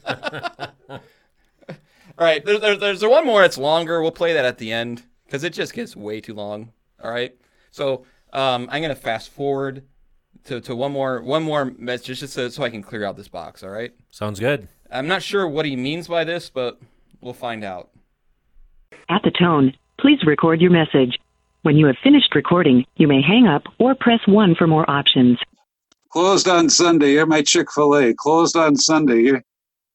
[2.17, 3.43] All right, there, there, there's one more.
[3.43, 4.03] that's longer.
[4.03, 6.73] We'll play that at the end because it just gets way too long.
[7.03, 7.37] All right,
[7.71, 9.85] so um, I'm gonna fast forward
[10.45, 13.29] to, to one more one more message just so, so I can clear out this
[13.29, 13.63] box.
[13.63, 13.93] All right.
[14.11, 14.69] Sounds good.
[14.91, 16.81] I'm not sure what he means by this, but
[17.21, 17.91] we'll find out.
[19.09, 21.19] At the tone, please record your message.
[21.63, 25.39] When you have finished recording, you may hang up or press 1 for more options.
[26.11, 27.13] Closed on Sunday.
[27.13, 28.15] You're my Chick fil A.
[28.15, 29.23] Closed on Sunday.
[29.23, 29.43] You're,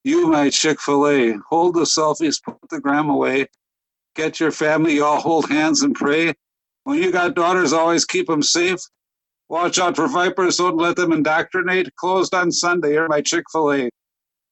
[0.03, 1.35] you, my Chick fil A.
[1.49, 3.47] Hold the selfies, put the gram away.
[4.15, 6.33] Get your family, You all hold hands and pray.
[6.83, 8.79] When you got daughters, always keep them safe.
[9.49, 10.57] Watch out for vipers.
[10.57, 11.95] Don't let them indoctrinate.
[11.95, 12.93] Closed on Sunday.
[12.93, 13.89] You're my Chick fil A.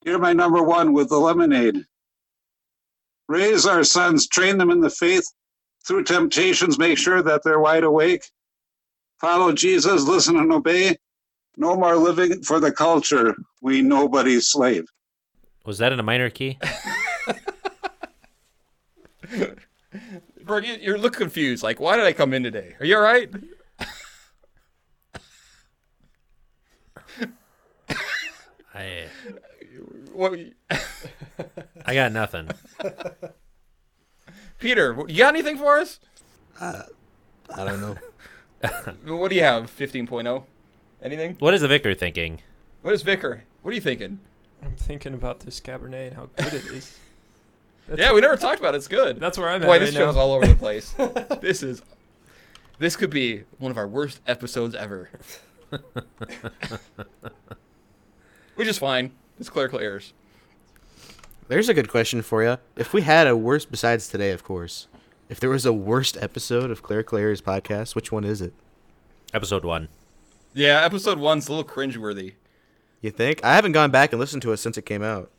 [0.03, 1.83] You're my number one with the lemonade.
[3.27, 5.25] Raise our sons, train them in the faith.
[5.85, 8.23] Through temptations, make sure that they're wide awake.
[9.19, 10.95] Follow Jesus, listen and obey.
[11.57, 13.35] No more living for the culture.
[13.61, 14.85] We nobody's slave.
[15.65, 16.57] Was that in a minor key?
[20.43, 21.63] Berg, you, you look confused.
[21.63, 22.75] Like, why did I come in today?
[22.79, 23.29] Are you all right?
[28.77, 29.07] I
[30.13, 30.39] What,
[31.85, 32.49] I got nothing.
[34.59, 35.99] Peter, you got anything for us?
[36.59, 36.83] Uh,
[37.55, 37.95] I don't know.
[39.15, 39.65] What do you have?
[39.65, 40.43] 15.0?
[41.01, 41.35] Anything?
[41.39, 42.41] What is the vicar thinking?
[42.81, 43.43] What is Vicar?
[43.61, 44.19] What are you thinking?
[44.63, 46.97] I'm thinking about this Cabernet and how good it is.
[47.87, 48.77] That's yeah, we never talked about it.
[48.77, 49.19] It's good.
[49.19, 50.21] That's where I'm Boy, at this right show's now.
[50.21, 50.93] all over the place.
[51.41, 51.81] this is.
[52.79, 55.09] This could be one of our worst episodes ever.
[58.57, 59.11] Which is fine.
[59.39, 60.13] It's clerical errors.
[61.47, 62.57] There's a good question for you.
[62.75, 64.87] If we had a worst, besides today, of course,
[65.29, 68.53] if there was a worst episode of Clerical Errors podcast, which one is it?
[69.31, 69.89] Episode one.
[70.55, 72.33] Yeah, episode one's a little cringeworthy.
[72.99, 73.45] You think?
[73.45, 75.29] I haven't gone back and listened to it since it came out.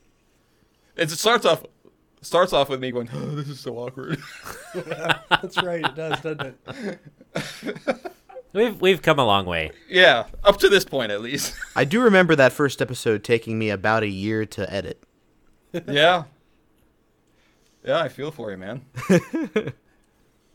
[0.96, 1.64] It starts off
[2.20, 4.22] starts off with me going, oh, "This is so awkward."
[4.74, 5.84] That's right.
[5.84, 6.56] It does, doesn't
[7.34, 8.12] it?
[8.52, 9.70] We've we've come a long way.
[9.88, 11.54] yeah, up to this point at least.
[11.76, 15.02] I do remember that first episode taking me about a year to edit.
[15.86, 16.24] yeah.
[17.84, 18.84] Yeah, I feel for you, man.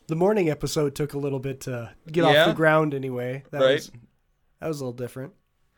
[0.08, 2.41] The morning episode took a little bit to get Yeah.
[2.41, 3.45] off the ground anyway.
[3.51, 3.75] That Right.
[3.75, 3.91] Was,
[4.60, 5.32] that was a little different.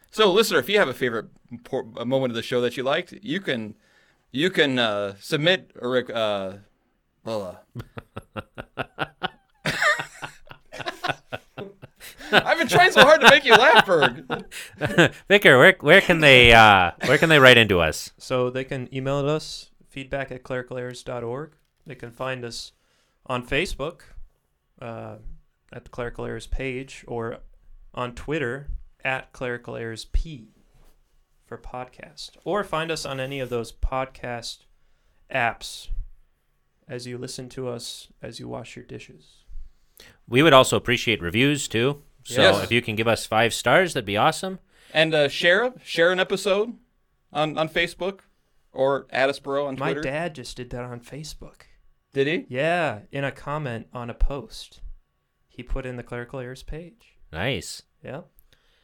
[0.09, 1.27] So, listener, if you have a favorite
[1.63, 3.75] por- a moment of the show that you liked, you can
[4.31, 6.53] you can uh, submit a rec- uh,
[7.23, 7.59] well,
[8.35, 8.95] uh,
[12.31, 14.25] I've been trying so hard to make you laugh, Berg.
[15.27, 18.11] Vicar, where where can they uh where can they write into us?
[18.17, 21.51] So they can email us feedback at clericalerrors.org.
[21.85, 22.71] They can find us
[23.25, 24.01] on Facebook
[24.81, 25.15] uh,
[25.71, 27.39] at the Clerical Errors page or
[27.93, 28.67] on Twitter
[29.03, 30.49] at Clerical Errors P
[31.45, 32.31] for podcast.
[32.43, 34.65] Or find us on any of those podcast
[35.33, 35.89] apps
[36.87, 39.43] as you listen to us as you wash your dishes.
[40.27, 42.01] We would also appreciate reviews too.
[42.25, 42.63] So Yes.
[42.63, 44.59] if you can give us five stars, that'd be awesome.
[44.93, 46.73] And uh, share share an episode
[47.31, 48.19] on, on Facebook
[48.73, 49.85] or Addisboro on Twitter.
[49.85, 50.01] My Twitter.
[50.09, 51.61] dad just did that on Facebook.
[52.13, 52.45] Did he?
[52.49, 54.81] Yeah, in a comment on a post.
[55.47, 57.15] he put in the clerical errors page.
[57.31, 57.83] Nice.
[58.03, 58.21] Yeah.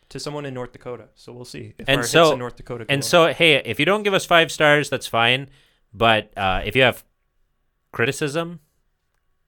[0.10, 1.08] To someone in North Dakota.
[1.16, 2.86] So we'll see if and our so hits in North Dakota.
[2.90, 3.06] and up.
[3.06, 5.50] so hey, if you don't give us five stars, that's fine.
[5.94, 7.04] But uh, if you have
[7.92, 8.60] criticism,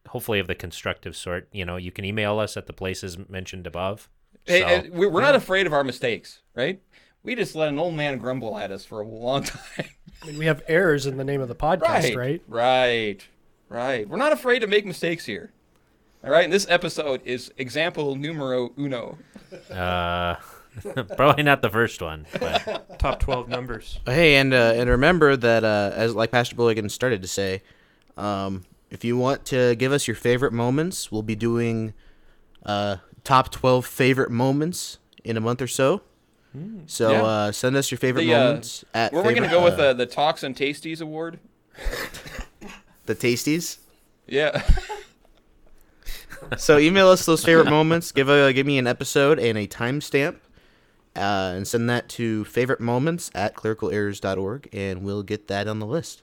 [0.10, 3.66] hopefully of the constructive sort, you know, you can email us at the places mentioned
[3.68, 4.10] above.
[4.45, 6.82] Hey, So- hey, we- we're not afraid of our mistakes, right?
[7.24, 9.86] We just let an old man grumble at us for a long time.
[10.22, 12.41] I mean, we have errors in the name of the podcast, right?
[12.47, 13.26] Right.
[13.70, 14.08] Right.
[14.08, 15.51] We're not afraid to make mistakes here.
[16.24, 16.43] All right.
[16.43, 19.18] And this episode is example numero uno.
[19.72, 20.36] Uh,
[21.16, 22.26] probably not the first one.
[22.39, 22.97] But.
[22.99, 23.99] Top 12 numbers.
[24.06, 27.62] Hey, and uh, and remember that uh, as like Pastor Bulligan started to say,
[28.18, 28.64] um,
[28.94, 31.94] if you want to give us your favorite moments, we'll be doing
[32.64, 36.04] uh, top twelve favorite moments in a month or so.
[36.86, 37.24] So Yeah.
[37.24, 39.12] uh, send us your favorite The, uh, moments at.
[39.12, 41.39] Were we going to go with uh, uh, the Talks and Tasties award?
[43.08, 43.80] the tasties?
[44.28, 44.62] Yeah.
[46.58, 48.12] so email us those favorite moments.
[48.12, 50.36] Give a give me an episode and a timestamp,
[51.16, 55.88] uh, and send that to favorite moments at clericalerrors.org, and we'll get that on the
[55.88, 56.22] list.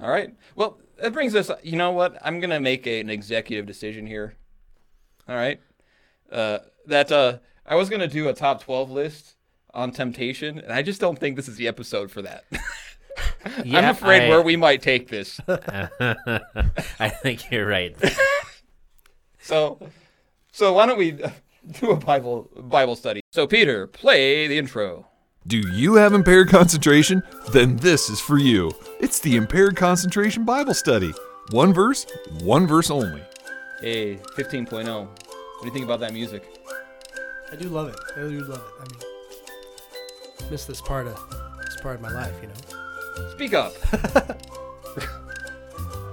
[0.00, 0.34] All right.
[0.56, 1.50] Well, that brings us.
[1.62, 2.16] You know what?
[2.22, 4.36] I'm gonna make a, an executive decision here.
[5.28, 5.60] All right.
[6.32, 9.34] Uh, that uh, I was gonna do a top 12 list
[9.74, 12.44] on temptation, and I just don't think this is the episode for that.
[13.44, 15.38] I'm afraid I- where we might take this.
[15.46, 17.94] I think you're right.
[19.40, 19.78] so,
[20.52, 21.10] so why don't we
[21.80, 23.20] do a Bible Bible study?
[23.30, 25.06] So, Peter, play the intro.
[25.46, 27.22] Do you have impaired concentration?
[27.52, 28.72] Then this is for you.
[28.98, 31.12] It's the Impaired Concentration Bible Study.
[31.50, 32.06] One verse,
[32.42, 33.22] one verse only.
[33.82, 35.06] Hey, 15.0.
[35.06, 35.16] What
[35.60, 36.44] do you think about that music?
[37.52, 37.96] I do love it.
[38.16, 38.72] I do love it.
[38.80, 41.14] I mean, miss this part of
[41.66, 43.30] this part of my life, you know.
[43.32, 43.74] Speak up.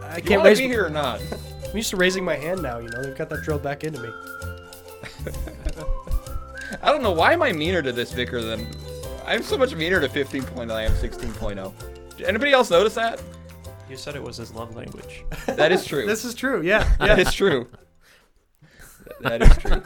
[0.03, 1.21] I You can't wanna raise be here or not?
[1.69, 2.79] I'm used to raising my hand now.
[2.79, 4.09] You know, they've got that drilled back into me.
[6.81, 8.67] I don't know why am I meaner to this Vicar than
[9.31, 12.17] I'm so much meaner to 15.0 than I am 16.0.
[12.17, 13.23] Did anybody else notice that?
[13.89, 15.23] You said it was his love language.
[15.45, 16.05] That is true.
[16.05, 16.61] This is true.
[16.61, 17.25] Yeah, That yeah.
[17.25, 17.69] is true.
[19.21, 19.83] That is true.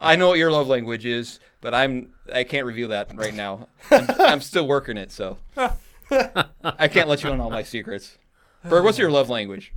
[0.00, 3.68] I know what your love language is, but I'm I can't reveal that right now.
[3.92, 5.38] I'm, I'm still working it, so
[6.10, 8.18] I can't let you in all my secrets.
[8.64, 9.72] Berg, what's your love language?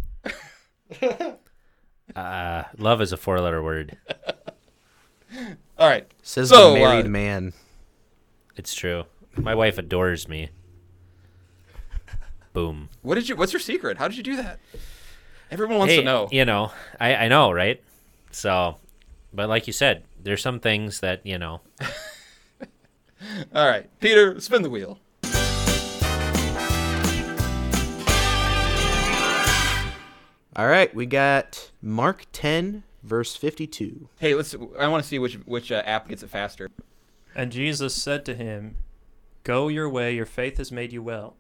[2.16, 3.98] Uh, love is a four-letter word.
[5.82, 6.06] All right.
[6.22, 7.54] Says so, the married uh, man.
[8.56, 9.06] It's true.
[9.36, 10.50] My wife adores me.
[12.54, 12.90] Boom.
[13.02, 13.36] What did you?
[13.36, 13.98] What's your secret?
[13.98, 14.60] How did you do that?
[15.50, 16.30] Everyone wants Hey, to know.
[16.32, 17.82] You know, I, I know, right?
[18.30, 18.78] So,
[19.34, 21.62] but like you said, there's some things that you know.
[23.56, 25.00] All right, Peter, spin the wheel.
[30.56, 34.10] All right, we got Mark 10, verse 52.
[34.20, 34.56] Hey, let's.
[34.80, 36.70] I want to see which which uh, app gets it faster.
[37.36, 38.78] And Jesus said to him,
[39.44, 41.38] Go your way, your faith has made you well.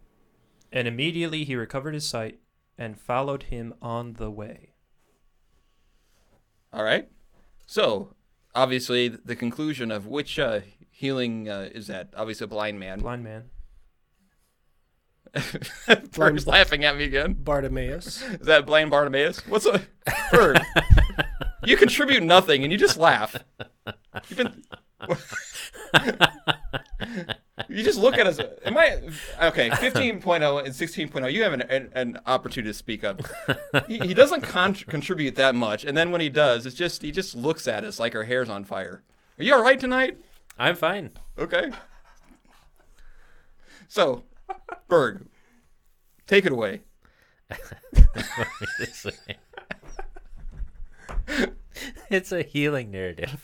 [0.71, 2.39] And immediately he recovered his sight
[2.77, 4.73] and followed him on the way.
[6.73, 7.09] All right.
[7.67, 8.15] So,
[8.55, 12.13] obviously, the conclusion of which uh, healing uh, is that?
[12.15, 12.99] Obviously, a blind man.
[12.99, 13.49] Blind man.
[16.13, 17.33] Berg's laughing at me again.
[17.33, 18.21] Bartimaeus.
[18.21, 19.47] Is that blind Bartimaeus?
[19.47, 19.81] What's a
[20.31, 20.59] Berg?
[21.63, 23.35] you contribute nothing and you just laugh.
[24.29, 24.63] You've been.
[27.69, 28.39] you just look at us.
[28.65, 28.99] Am I
[29.43, 29.69] okay?
[29.69, 31.33] 15.0 and 16.0.
[31.33, 33.21] You have an, an, an opportunity to speak up.
[33.87, 37.11] He, he doesn't con- contribute that much, and then when he does, it's just he
[37.11, 39.03] just looks at us like our hair's on fire.
[39.39, 40.17] Are you all right tonight?
[40.59, 41.11] I'm fine.
[41.37, 41.71] Okay.
[43.87, 44.23] So,
[44.87, 45.25] Berg,
[46.27, 46.81] take it away.
[52.09, 53.43] it's a healing narrative.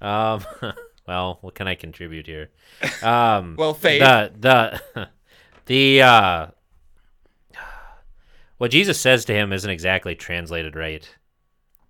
[0.00, 0.44] um,
[1.06, 2.50] well, what can I contribute here?
[3.02, 4.00] Um, Well, faith.
[4.00, 5.08] The the
[5.66, 6.46] the uh,
[8.58, 11.08] what Jesus says to him isn't exactly translated right.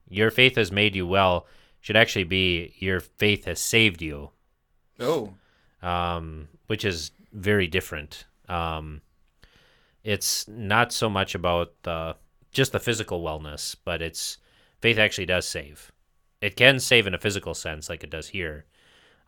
[0.09, 1.47] Your faith has made you well
[1.81, 4.31] should actually be your faith has saved you.
[5.01, 5.35] Oh.
[5.83, 8.25] Um, which is very different.
[8.49, 9.01] Um,
[10.05, 12.16] it's not so much about the
[12.53, 14.38] just the physical wellness, but it's
[14.80, 15.92] faith actually does save.
[16.40, 18.64] It can save in a physical sense, like it does here,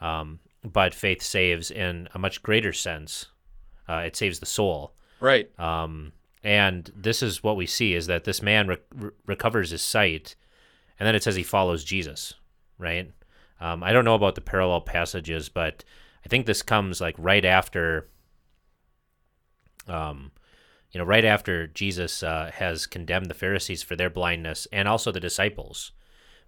[0.01, 3.27] um, but faith saves in a much greater sense.
[3.89, 5.51] Uh, it saves the soul, Right.
[5.59, 6.13] um,
[6.45, 10.37] and this is what we see: is that this man re- re- recovers his sight,
[10.99, 12.35] and then it says he follows Jesus.
[12.79, 13.11] Right?
[13.61, 15.85] Um, I don't know about the parallel passages, but
[16.25, 18.09] I think this comes like right after
[19.89, 20.31] Um,
[20.93, 25.13] you know, right after Jesus uh, has condemned the Pharisees for their blindness and also
[25.13, 25.93] the disciples,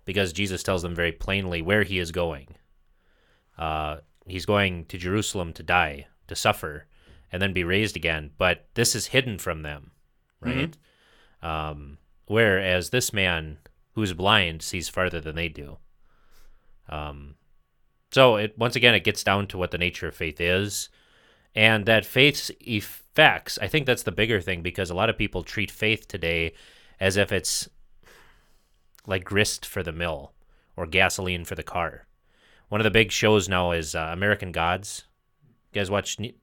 [0.04, 2.56] because Jesus tells them very plainly where he is going.
[3.56, 6.86] Uh, he's going to Jerusalem to die, to suffer,
[7.30, 8.32] and then be raised again.
[8.36, 9.92] But this is hidden from them,
[10.40, 10.76] right?
[11.42, 13.58] Um, whereas this man
[13.94, 15.78] who's blind sees farther than they do.
[16.88, 17.36] Um,
[18.10, 20.88] so it once again it gets down to what the nature of faith is,
[21.54, 22.50] and that faith's
[23.12, 23.58] effects.
[23.60, 26.54] I think that's the bigger thing because a lot of people treat faith today
[26.98, 27.68] as if it's
[29.06, 30.32] like grist for the mill
[30.76, 32.06] or gasoline for the car.
[32.68, 35.04] One of the big shows now is uh, American Gods.
[35.72, 36.18] You guys watch?
[36.18, 36.36] Ne-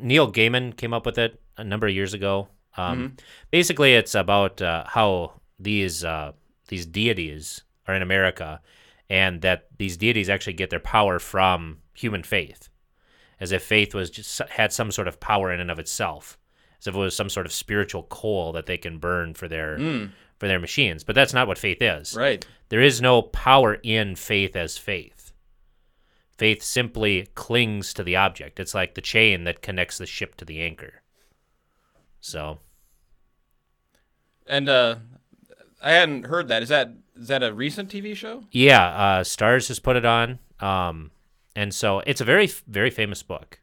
[0.00, 2.48] Neil Gaiman came up with it a number of years ago.
[2.76, 3.16] Um,
[3.50, 6.32] Basically, it's about uh, how these uh,
[6.68, 8.60] these deities are in America,
[9.10, 12.68] and that these deities actually get their power from human faith,
[13.40, 16.38] as if faith was just had some sort of power in and of itself,
[16.80, 19.78] as if it was some sort of spiritual coal that they can burn for their
[19.78, 20.10] Mm.
[20.38, 21.04] for their machines.
[21.04, 22.14] But that's not what faith is.
[22.14, 22.46] Right.
[22.68, 25.32] There is no power in faith as faith.
[26.36, 28.60] Faith simply clings to the object.
[28.60, 31.02] It's like the chain that connects the ship to the anchor.
[32.20, 32.60] So,
[34.46, 34.96] And uh,
[35.82, 36.62] I hadn't heard that.
[36.62, 38.44] Is that is that a recent TV show?
[38.52, 40.38] yeah, uh, Starz has put it on.
[40.60, 41.10] Um,
[41.58, 43.58] and so it's a very, very famous book.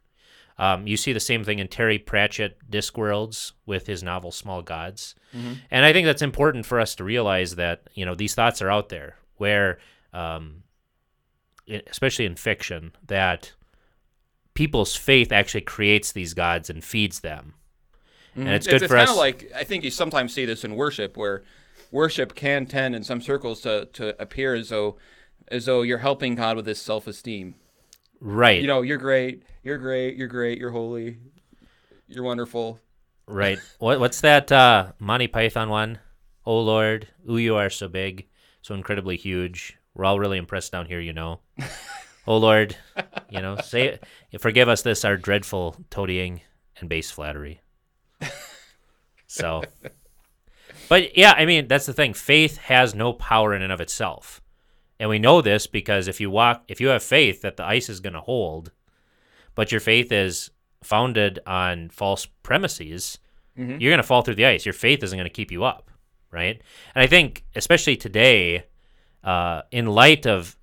[0.57, 5.15] Um, you see the same thing in Terry Pratchett Discworlds with his novel Small Gods.
[5.33, 5.59] Mhm.
[5.71, 8.69] And I think that's important for us to realize that, you know, these thoughts are
[8.69, 9.79] out there where,
[10.11, 10.63] um,
[11.87, 13.53] especially in fiction, that
[14.55, 17.53] people's faith actually creates these gods and feeds them.
[18.35, 19.11] And it's good it's, for kind us.
[19.11, 21.43] of like I think you sometimes see this in worship, where
[21.91, 24.97] worship can tend in some circles to, to appear as though
[25.47, 27.55] as though you're helping God with his self esteem.
[28.27, 28.59] Right.
[28.59, 31.19] You know, you're great, you're great, you're great, you're holy,
[32.07, 32.79] you're wonderful.
[33.27, 33.59] Right.
[33.77, 35.99] What what's that uh Monty Python one?
[36.43, 38.27] Oh Lord, ooh you are so big,
[38.63, 39.77] so incredibly huge.
[39.93, 41.41] We're all really impressed down here, you know.
[42.27, 42.75] oh Lord,
[43.29, 43.99] you know, say
[44.39, 46.41] forgive us this our dreadful toadying
[46.79, 47.61] and base flattery.
[49.27, 49.61] So
[50.89, 52.15] But yeah, I mean, that's the thing.
[52.15, 54.41] Faith has no power in and of itself.
[54.99, 57.89] And we know this because if you walk if you have faith that the ice
[57.89, 58.71] is going to hold,
[59.55, 60.51] but your faith is
[60.83, 63.17] founded on false premises,
[63.57, 63.79] Mhm.
[63.81, 64.65] you're going to fall through the ice.
[64.65, 65.89] Your faith isn't going to keep you up,
[66.31, 66.61] right?
[66.93, 68.65] And I think, especially today,
[69.23, 70.55] uh, in light of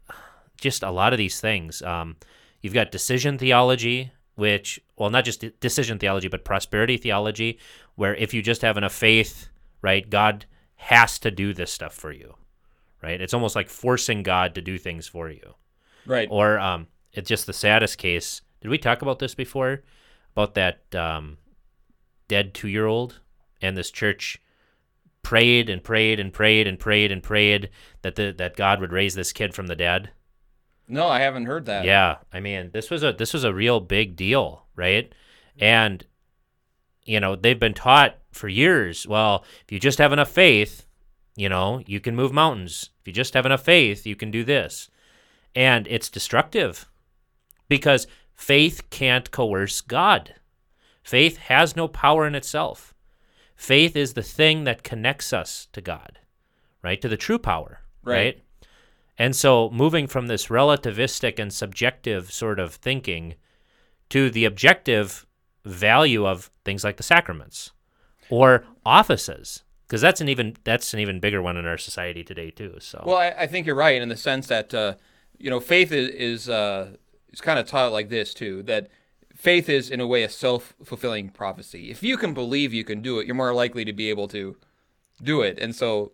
[0.56, 2.16] just a lot of these things, um,
[2.60, 7.58] you've got decision theology, which, well, not just decision theology, but prosperity theology,
[7.96, 9.48] where if you just have enough faith,
[9.82, 10.44] right, God
[10.76, 12.36] has to do this stuff for you,
[13.02, 13.20] right?
[13.20, 15.54] It's almost like forcing God to do things for you.
[16.06, 16.28] Right.
[16.30, 18.42] Or um, it's just the saddest case.
[18.60, 19.82] Did we talk about this before?
[20.34, 21.38] About that um,
[22.28, 23.20] dead two year old
[23.60, 24.40] and this church
[25.22, 27.70] prayed and prayed and prayed and prayed and prayed
[28.02, 30.10] that the, that God would raise this kid from the dead.
[30.88, 31.84] No, I haven't heard that.
[31.84, 35.12] Yeah, I mean, this was a this was a real big deal, right?
[35.58, 36.04] And
[37.04, 40.86] you know, they've been taught for years, well, if you just have enough faith,
[41.36, 42.90] you know, you can move mountains.
[43.00, 44.88] If you just have enough faith, you can do this.
[45.54, 46.88] And it's destructive
[47.68, 50.34] because faith can't coerce God.
[51.02, 52.94] Faith has no power in itself.
[53.56, 56.18] Faith is the thing that connects us to God,
[56.82, 57.00] right?
[57.00, 58.14] To the true power, Right.
[58.14, 58.42] right?
[59.18, 63.34] And so moving from this relativistic and subjective sort of thinking
[64.08, 65.26] to the objective
[65.64, 67.70] value of things like the sacraments
[68.30, 69.62] or offices
[69.92, 73.04] because that's an even that's an even bigger one in our society today too so
[73.04, 74.94] Well, I, I think you're right in the sense that uh,
[75.36, 76.92] you know faith is is, uh,
[77.30, 78.62] is kind of taught like this too.
[78.62, 78.88] That
[79.36, 81.90] faith is in a way a self fulfilling prophecy.
[81.90, 84.56] If you can believe you can do it, you're more likely to be able to
[85.22, 85.58] do it.
[85.58, 86.12] And so,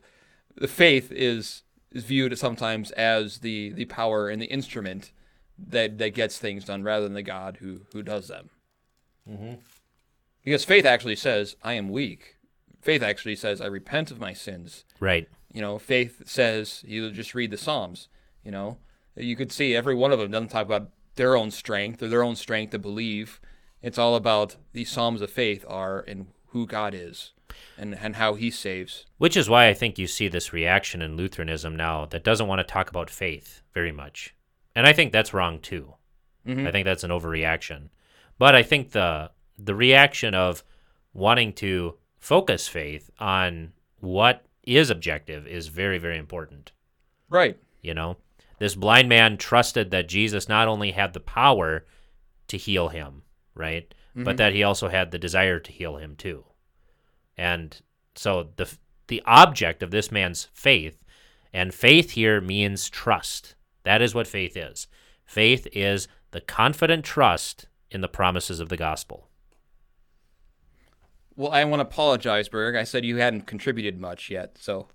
[0.57, 1.63] the faith is
[1.93, 5.13] is viewed sometimes as the the power and the instrument
[5.57, 8.51] that that gets things done, rather than the God who who does them.
[9.31, 9.55] mm-hmm.
[10.43, 12.38] Because faith actually says, "I am weak."
[12.81, 17.35] Faith actually says, "I repent of my sins." right You know, faith says you just
[17.35, 18.09] read the Psalms.
[18.45, 18.79] You know,
[19.17, 22.23] you could see every one of them doesn't talk about their own strength or their
[22.23, 23.41] own strength to believe.
[23.83, 27.33] It's all about these Psalms of faith are in who God is
[27.77, 29.07] and, and how He saves.
[29.19, 32.59] which is why i think you see this reaction in lutheranism now that doesn't want
[32.61, 34.35] to talk about faith very much
[34.75, 35.95] and i think that's wrong too
[36.47, 36.67] Mhm.
[36.69, 37.89] i think that's an overreaction
[38.39, 40.63] but i think the the reaction of
[41.13, 46.73] wanting to focus faith on what is objective is very very important
[47.31, 47.57] Right.
[47.83, 48.17] you know
[48.59, 51.87] this blind man trusted that jesus not only had the power
[52.49, 53.23] to heal him
[53.55, 54.25] right Mhm.
[54.25, 56.45] but that he also had the desire to heal him too.
[57.37, 57.81] And
[58.15, 58.75] so the
[59.07, 61.03] the object of this man's faith,
[61.53, 63.55] and faith here means trust.
[63.85, 64.87] That is what faith is.
[65.25, 69.28] Faith is the confident trust in the promises of the gospel.
[71.39, 72.75] Well, I want to apologize, Berg.
[72.75, 74.89] I said you hadn't contributed much yet, so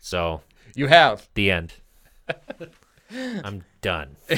[0.00, 0.40] So
[0.74, 1.28] you have.
[1.34, 1.74] the end.
[3.44, 4.16] I'm done.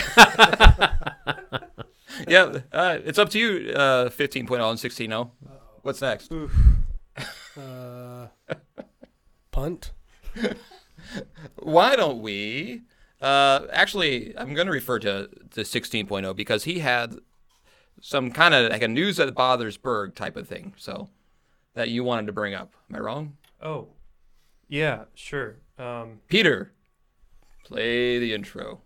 [2.27, 3.73] yeah, uh, it's up to you.
[3.73, 5.31] Uh, 15.0 and 16.0.
[5.83, 6.33] What's next?
[7.57, 8.27] Uh,
[9.53, 9.93] punt.
[11.63, 12.83] Why don't we?
[13.23, 17.15] Uh, actually, I'm going to refer to to 16.0 because he had
[18.01, 20.75] some kind of like a news that bothers Berg type of thing.
[20.77, 21.09] So
[21.75, 22.73] that you wanted to bring up.
[22.89, 23.37] Am I wrong?
[23.63, 23.89] Oh,
[24.69, 25.57] yeah, sure.
[25.79, 26.73] Um, Peter,
[27.65, 28.81] play the intro.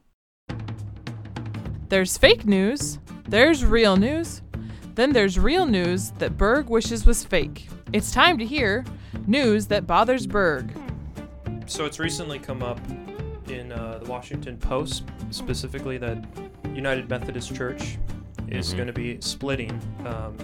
[1.89, 2.99] There's fake news,
[3.29, 4.43] there's real news,
[4.95, 7.69] then there's real news that Berg wishes was fake.
[7.93, 8.85] It's time to hear
[9.27, 10.71] news that bothers Berg.
[11.67, 12.81] so it's recently come up
[13.49, 16.23] in uh, the Washington Post, specifically that
[16.75, 17.97] United Methodist Church
[18.51, 18.77] is Mhm.
[18.77, 19.81] going to be splitting.
[20.05, 20.37] Um,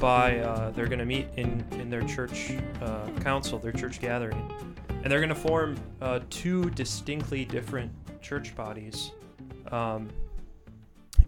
[0.00, 4.50] by uh, they're going to meet in in their church uh, council, their church gathering,
[4.88, 9.12] and they're going to form uh, two distinctly different church bodies.
[9.70, 10.08] Um,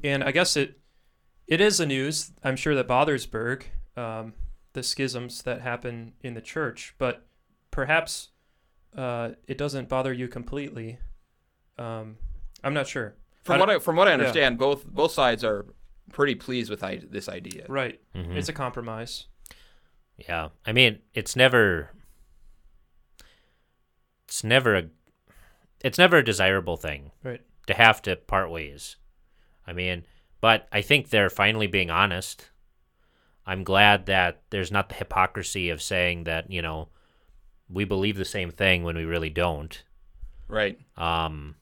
[0.03, 0.81] and I guess it
[1.47, 4.33] it is a news I'm sure that bothers Berg, um,
[4.73, 7.25] the schisms that happen in the church, but
[7.71, 8.31] perhaps
[8.97, 10.99] uh, it doesn't bother you completely.
[11.79, 12.17] Um,
[12.65, 13.15] I'm not sure.
[13.45, 14.15] From what I, from what I yeah.
[14.17, 15.67] understand, both both sides are
[16.13, 17.67] pretty pleased with I, this idea.
[17.69, 18.01] Right.
[18.15, 18.37] Mhm.
[18.37, 19.27] It's a compromise.
[20.17, 20.49] Yeah.
[20.67, 21.91] I mean, it's never
[24.27, 24.85] it's never a
[25.85, 27.11] it's never a desirable thing.
[27.23, 27.43] Right.
[27.67, 28.97] To have to part ways.
[29.67, 30.07] I mean,
[30.41, 32.51] but I think they're finally being honest.
[33.47, 36.89] I'm glad that there's not the hypocrisy of saying that, you know,
[37.69, 39.83] we believe the same thing when we really don't.
[40.49, 40.79] Right.
[40.97, 41.57] Um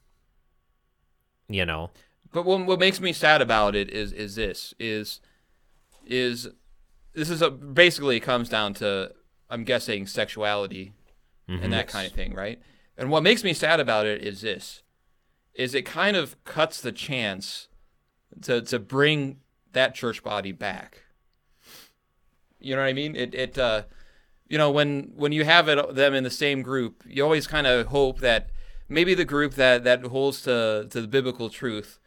[1.53, 1.91] you know.
[2.31, 5.19] But what, what makes me sad about it is is this is
[6.05, 6.47] is
[7.13, 9.11] this is a basically comes down to
[9.49, 10.93] I'm guessing sexuality
[11.49, 11.63] Mhm.
[11.63, 12.59] and that kind of thing, right?
[12.97, 14.81] And what makes me sad about it is this
[15.53, 17.67] is it kind of cuts the chance
[18.41, 19.41] to to bring
[19.73, 21.03] that church body back.
[22.59, 23.15] You know what I mean?
[23.15, 23.83] It it uh
[24.47, 27.67] you know when when you have it them in the same group, you always kind
[27.67, 28.49] of hope that
[28.89, 31.99] maybe the group that that holds to to the biblical truth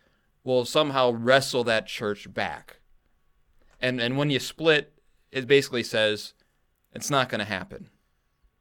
[0.45, 2.81] will somehow wrestle that church back.
[3.81, 4.93] And and when you split,
[5.33, 6.35] it basically says
[6.93, 7.91] it's not going to happen.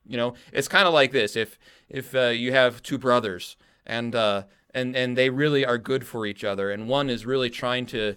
[0.06, 1.58] You know, it's kind of like this: if
[1.90, 3.56] if uh, you have two brothers
[3.86, 4.44] and uh,
[4.74, 8.16] and and they really are good for each other, and one is really trying to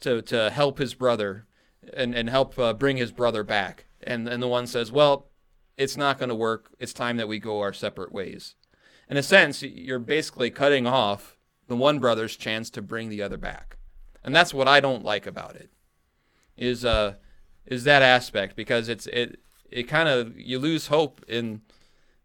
[0.00, 1.46] to to help his brother
[1.94, 5.28] and and help uh, bring his brother back, and and the one says, well,
[5.76, 6.70] it's not going to work.
[6.78, 8.54] It's time that we go our separate ways.
[9.10, 11.36] In a sense, you're basically cutting off
[11.68, 13.76] the one brother's chance to bring the other back,
[14.22, 15.70] and that's what I don't like about it.
[16.56, 17.14] Is uh
[17.66, 19.40] is that aspect because it's it
[19.70, 21.62] it kind of you lose hope in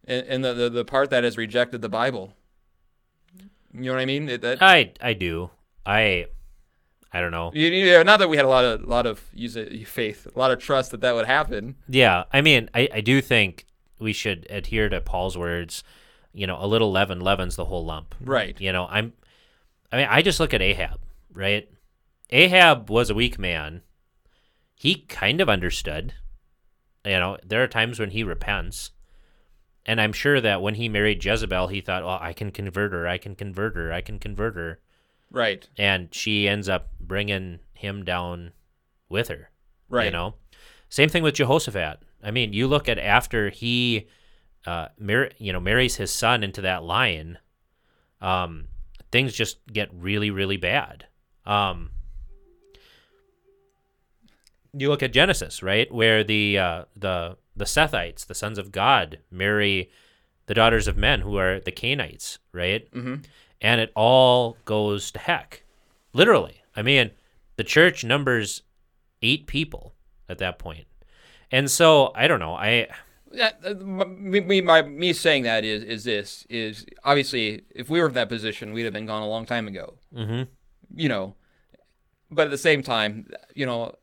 [0.07, 2.33] in, in the, the the part that has rejected the Bible.
[3.73, 4.29] You know what I mean?
[4.29, 5.51] It, that, I I do.
[5.85, 6.27] I
[7.11, 7.51] I don't know.
[7.53, 10.37] you, you- not that we had a lot of lot of use it, faith, a
[10.37, 11.75] lot of trust that that would happen.
[11.87, 13.65] Yeah, I mean, I, I do think
[13.99, 15.83] we should adhere to Paul's words.
[16.39, 18.15] You know, a little leaven leavens the whole lump.
[18.21, 18.59] Right.
[18.61, 19.11] You know, I'm.
[19.91, 20.99] I mean, I just look at Ahab,
[21.33, 21.69] right?
[22.29, 23.81] Ahab was a weak man.
[24.73, 26.13] He kind of understood.
[27.03, 28.91] You know, there are times when he repents.
[29.85, 33.07] And I'm sure that when he married Jezebel, he thought, well, I can convert her.
[33.07, 33.91] I can convert her.
[33.91, 34.79] I can convert her.
[35.31, 35.67] Right.
[35.77, 38.51] And she ends up bringing him down
[39.09, 39.49] with her.
[39.89, 40.05] Right.
[40.05, 40.35] You know?
[40.87, 41.99] Same thing with Jehoshaphat.
[42.23, 44.07] I mean, you look at after he,
[44.65, 47.37] uh, mar- you know, marries his son into that lion,
[48.21, 48.67] um,
[49.11, 51.05] things just get really, really bad.
[51.45, 51.91] Um,
[54.73, 59.19] you look at Genesis, right, where the uh, the the Sethites, the sons of God,
[59.31, 59.89] marry
[60.45, 62.89] the daughters of men, who are the Canaanites, right?
[62.93, 63.25] Mhm.
[63.61, 65.63] And it all goes to heck,
[66.13, 66.61] literally.
[66.75, 67.11] I mean,
[67.57, 68.61] the church numbers
[69.21, 69.93] eight people
[70.29, 70.85] at that point,
[71.51, 72.53] and so I don't know.
[72.53, 72.87] I
[73.31, 77.99] Yeah, uh, me, me, my, me saying that is is this is obviously if we
[77.99, 79.95] were in that position, we'd have been gone a long time ago.
[80.15, 80.47] Mhm.
[80.95, 81.35] You know,
[82.31, 83.95] but at the same time, you know,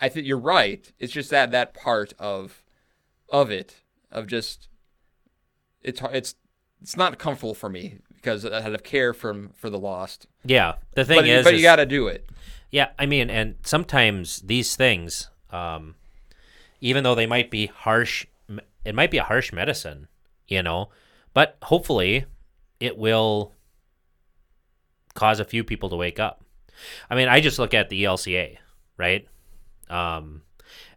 [0.00, 0.90] I think you're right.
[0.98, 2.62] It's just that that part of
[3.28, 4.68] of it of just
[5.82, 6.34] it's it's
[6.80, 10.26] it's not comfortable for me because out of care from for the lost.
[10.44, 12.28] Yeah, the thing but, is, but you got to do it.
[12.70, 15.94] Yeah, I mean, and sometimes these things, um,
[16.80, 18.26] even though they might be harsh,
[18.84, 20.08] it might be a harsh medicine,
[20.46, 20.90] you know,
[21.34, 22.26] but hopefully
[22.80, 23.54] it will
[25.14, 26.44] cause a few people to wake up.
[27.10, 28.56] I mean, I just look at the ELCA,
[28.96, 29.26] right?
[29.88, 30.42] Um,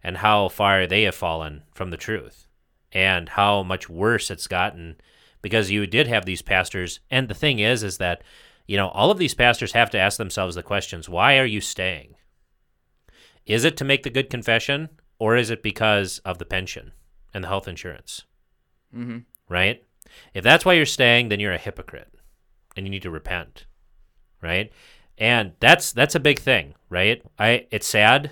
[0.02, 2.46] and how far they have fallen from the truth
[2.92, 4.96] and how much worse it's gotten
[5.42, 7.00] because you did have these pastors.
[7.10, 8.22] And the thing is, is that,
[8.66, 11.60] you know, all of these pastors have to ask themselves the questions why are you
[11.60, 12.14] staying?
[13.44, 16.92] Is it to make the good confession or is it because of the pension
[17.36, 18.24] and the health insurance?
[18.96, 19.18] Mm-hmm.
[19.48, 19.82] right?
[20.32, 22.12] If that's why you're staying, then you're a hypocrite
[22.76, 23.66] and you need to repent,
[24.40, 24.72] right?
[25.18, 27.22] And that's that's a big thing, right?
[27.38, 28.30] I it's sad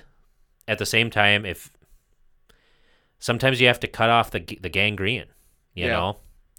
[0.67, 1.71] at the same time if
[3.19, 5.27] sometimes you have to cut off the the gangrene,
[5.75, 5.93] you Yeah.
[5.93, 6.17] know?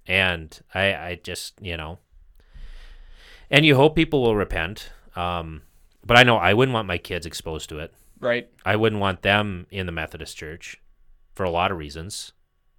[0.08, 2.00] And I I just, you know,
[3.50, 4.92] and you hope people will repent.
[5.16, 5.62] Um
[6.06, 7.94] but I know I wouldn't want my kids exposed to it.
[8.20, 8.48] Right.
[8.66, 10.82] I wouldn't want them in the Methodist Church
[11.34, 12.32] for a lot of reasons.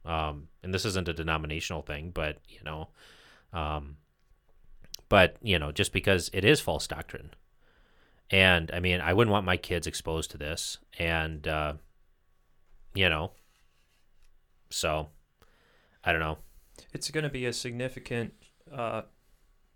[0.06, 2.88] Um, and this isn't a denominational thing, but you know,
[3.52, 3.96] um,
[5.08, 7.30] but you know, just because it is false doctrine,
[8.30, 11.74] and I mean, I wouldn't want my kids exposed to this, and uh,
[12.94, 13.32] you know,
[14.70, 15.08] so
[16.04, 16.38] I don't know.
[16.92, 18.34] It's going to be a significant
[18.72, 19.02] uh,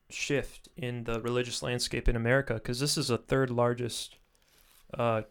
[0.09, 4.17] shift in the religious landscape in America because this is the third largest
[4.95, 5.23] uh,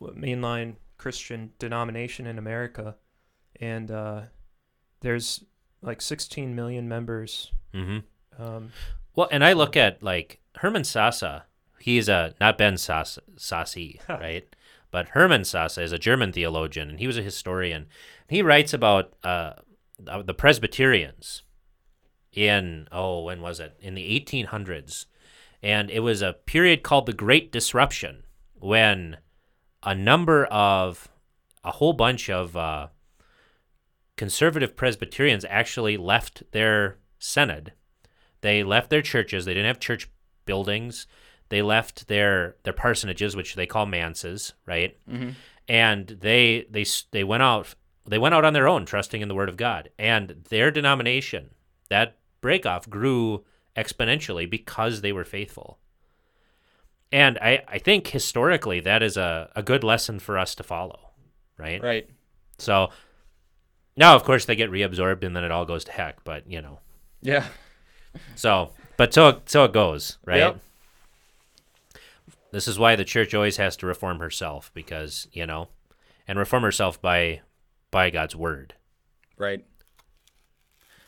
[0.00, 2.96] mainline Christian denomination in America,
[3.60, 4.22] and uh,
[5.00, 5.44] there's
[5.82, 7.52] like 16 million members.
[7.74, 8.42] Mm-hmm.
[8.42, 8.72] Um,
[9.14, 11.42] Well, and I look at like Hermann Sasse.
[11.78, 14.44] He's a not Ben Sass, Sassi, right?
[14.90, 17.86] But Hermann Sasse is a German theologian, and he was a historian.
[18.28, 19.54] He writes about uh,
[19.98, 21.42] the Presbyterians
[22.32, 23.76] in oh, when was it?
[23.80, 25.06] In the 1800s,
[25.62, 29.18] and it was a period called the Great Disruption when
[29.82, 31.08] a number of
[31.64, 32.88] a whole bunch of uh,
[34.20, 37.72] conservative Presbyterians actually left their synod
[38.40, 39.44] they left their churches.
[39.44, 40.08] They didn't have church
[40.44, 41.06] buildings.
[41.48, 44.96] They left their their parsonages, which they call manses, right?
[45.08, 45.34] Mhm.
[45.68, 47.74] And they they they went out
[48.06, 49.90] they went out on their own, trusting in the word of God.
[49.98, 51.50] And their denomination,
[51.90, 53.44] that breakoff, grew
[53.76, 55.78] exponentially because they were faithful.
[57.12, 61.10] And I, I think historically that is a, a good lesson for us to follow,
[61.58, 61.82] right?
[61.82, 62.08] Right.
[62.58, 62.90] So
[64.00, 66.24] now, of course, they get reabsorbed and then it all goes to heck.
[66.24, 66.80] But you know,
[67.22, 67.44] Yeah.
[68.34, 70.38] so, but so so it goes, right?
[70.38, 70.60] Yep.
[72.50, 75.68] This is why the church always has to reform herself because you know,
[76.26, 77.42] and reform herself by
[77.92, 78.74] by God's word.
[79.36, 79.64] Right.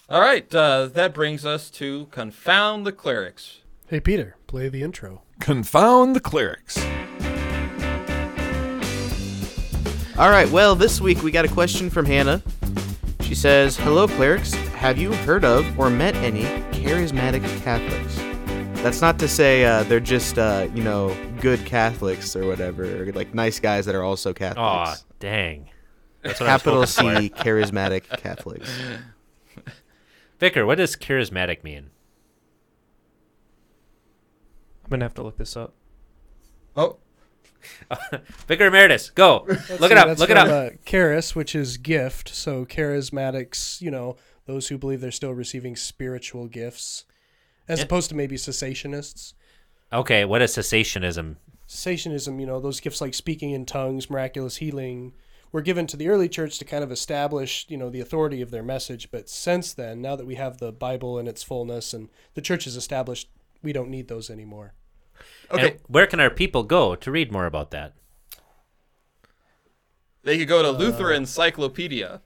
[0.08, 0.54] All right.
[0.54, 3.60] Uh, that brings us to confound the clerics.
[3.88, 5.22] Hey, Peter, play the intro.
[5.40, 6.78] Confound the clerics.
[10.18, 12.42] All right, well, this week we got a question from Hannah.
[13.32, 14.52] She says, Hello, clerics.
[14.74, 18.16] Have you heard of or met any charismatic Catholics?
[18.82, 23.10] That's not to say uh, they're just, uh, you know, good Catholics or whatever, or
[23.12, 24.58] like nice guys that are also Catholics.
[24.58, 25.70] Aw, dang.
[26.20, 27.00] That's what Capital C,
[27.34, 28.70] charismatic Catholics.
[30.38, 31.88] Vicar, what does charismatic mean?
[34.84, 35.72] I'm gonna have to look this up.
[36.76, 36.98] Oh.
[38.46, 39.44] Vicar Emeritus, go.
[39.46, 40.18] Look see, it up.
[40.18, 40.48] Look it from, up.
[40.48, 42.28] Uh, charis, which is gift.
[42.28, 47.04] So charismatics, you know, those who believe they're still receiving spiritual gifts,
[47.68, 47.84] as Yeah.
[47.84, 49.34] opposed to maybe cessationists.
[49.92, 51.36] Okay, what is cessationism?
[51.68, 55.12] Cessationism, you know, those gifts like speaking in tongues, miraculous healing,
[55.52, 58.50] were given to the early church to kind of establish, you know, the authority of
[58.50, 59.10] their message.
[59.10, 62.66] But since then, now that we have the Bible in its fullness and the church
[62.66, 63.28] is established,
[63.62, 64.72] we don't need those anymore.
[65.50, 67.92] And where can our people go to read more about that?
[70.24, 72.22] They could go to Uh, Luther Encyclopedia.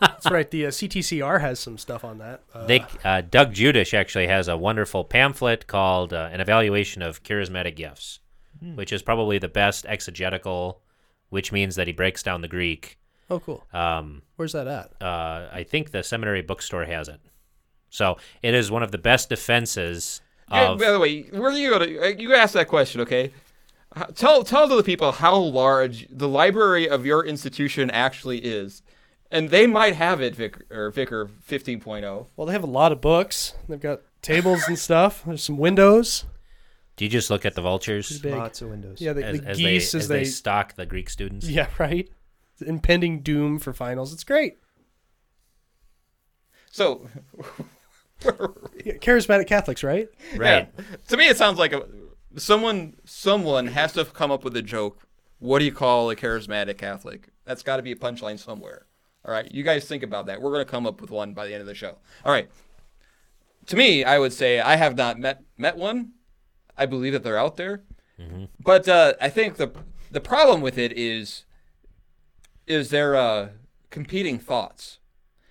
[0.00, 0.50] That's right.
[0.50, 2.42] The uh, CTCR has some stuff on that.
[2.52, 7.22] Uh, They, uh, Doug Judisch actually has a wonderful pamphlet called uh, An Evaluation of
[7.22, 8.18] Charismatic Gifts,
[8.60, 8.74] Hmm.
[8.74, 10.80] which is probably the best exegetical,
[11.28, 12.98] which means that he breaks down the Greek.
[13.30, 13.64] Oh, cool.
[13.72, 15.00] Um, Where's that at?
[15.00, 17.20] Uh, I think the seminary bookstore has it.
[17.90, 20.78] So it is one of the best defenses Yeah, of.
[20.78, 22.02] by the way, where do you go to?
[22.02, 23.32] uh, You asked that question, okay?
[24.14, 28.82] Tell tell to the people how large the library of your institution actually is,
[29.30, 32.26] and they might have it, Vic or Vicar 15.0.
[32.36, 33.54] Well, they have a lot of books.
[33.68, 35.24] They've got tables and stuff.
[35.26, 36.26] There's some windows.
[36.96, 38.22] Do you just look at the vultures?
[38.24, 39.00] Lots of windows.
[39.00, 41.46] Yeah, the, as, the as geese they, as as they they stalk the Greek students.
[41.48, 42.08] Yeah, right.
[42.64, 44.12] Impending doom for finals.
[44.12, 44.58] It's great.
[46.70, 47.64] So, where were we?
[48.20, 50.08] Charismatic Catholics, right?
[50.36, 50.68] Right.
[50.76, 50.84] Yeah.
[51.08, 51.86] To me, it sounds like a,
[52.36, 55.06] someone someone has to come up with a joke.
[55.38, 57.28] What do you call a charismatic Catholic?
[57.44, 58.86] That's got to be a punchline somewhere.
[59.24, 60.40] All right, you guys think about that.
[60.40, 61.98] We're going to come up with one by the end of the show.
[62.24, 62.48] All right.
[63.66, 66.12] To me, I would say I have not met met one.
[66.76, 67.82] I believe that they're out there,
[68.60, 69.72] but uh, I think the
[70.10, 71.44] the problem with it is
[72.66, 73.48] is their uh,
[73.90, 74.98] competing thoughts.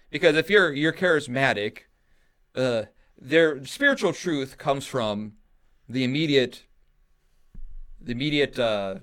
[0.10, 1.80] Because if you're you're charismatic,
[2.58, 2.84] uh,
[3.20, 5.34] their spiritual truth comes from
[5.88, 6.64] the immediate
[8.00, 8.96] the immediate uh,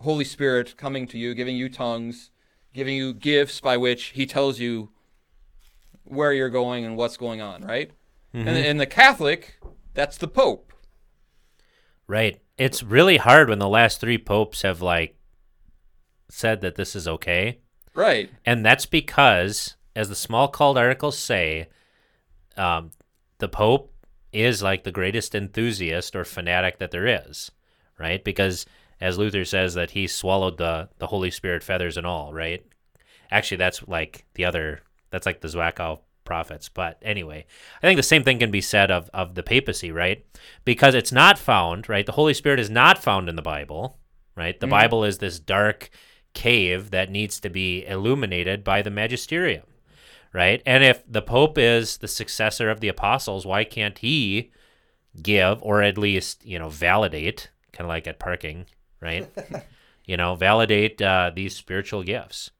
[0.00, 2.30] Holy Spirit coming to you, giving you tongues,
[2.72, 4.90] giving you gifts by which He tells you
[6.04, 7.90] where you're going and what's going on, right?
[8.32, 8.64] And Mhm.
[8.64, 9.58] in the Catholic,
[9.94, 10.72] that's the Pope.
[12.06, 12.40] Right.
[12.56, 15.16] It's really hard when the last three popes have like
[16.28, 17.58] said that this is okay.
[17.94, 18.30] Right.
[18.44, 21.68] And that's because, as the Smalcald Articles say,
[22.58, 22.90] um,
[23.38, 23.92] the Pope
[24.32, 27.50] is like the greatest enthusiast or fanatic that there is,
[27.98, 28.22] right?
[28.22, 28.66] Because
[29.00, 32.64] as Luther says that he swallowed the the Holy Spirit feathers and all, right?
[33.30, 34.80] Actually, that's like the other.
[35.10, 36.68] That's like the Zwickau prophets.
[36.68, 37.46] But anyway,
[37.82, 40.24] I think the same thing can be said of of the papacy, right?
[40.64, 42.04] Because it's not found, right?
[42.04, 43.98] The Holy Spirit is not found in the Bible,
[44.36, 44.58] right?
[44.58, 44.70] The Mhm.
[44.70, 45.88] Bible is this dark
[46.34, 49.64] cave that needs to be illuminated by the magisterium,
[50.32, 50.62] right?
[50.66, 54.50] And if the Pope is the successor of the apostles, why can't he
[55.22, 58.66] give or at least, you know, validate, kind of like at parking,
[59.00, 59.28] right?
[60.06, 62.50] you know, validate uh, these spiritual gifts.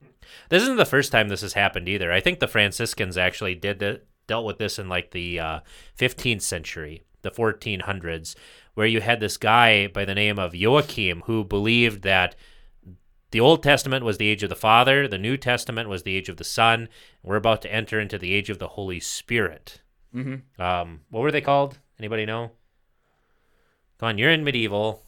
[0.51, 2.13] This isn't the first time this has happened either.
[2.13, 5.61] I think the Franciscans actually did the, dealt with this in like the uh,
[5.99, 8.35] 15th century, the 1400s,
[8.75, 12.37] where you had this guy by the name of Joachim who believed that
[13.31, 16.29] the Old Testament was the age of the Father, the New Testament was the age
[16.29, 16.89] of the Son.
[17.23, 19.81] We're about to enter into the age of the Holy Spirit.
[20.15, 20.43] Mhm.
[20.59, 21.79] Um, what were they called?
[21.99, 22.53] Anybody know?
[23.99, 25.03] Go on, you're in medieval.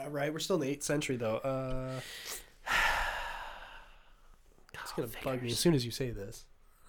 [0.00, 1.36] Uh, right, we're still in the 8th century, though.
[1.38, 2.00] Uh,
[4.74, 6.46] it's going to bug me as soon as you say this.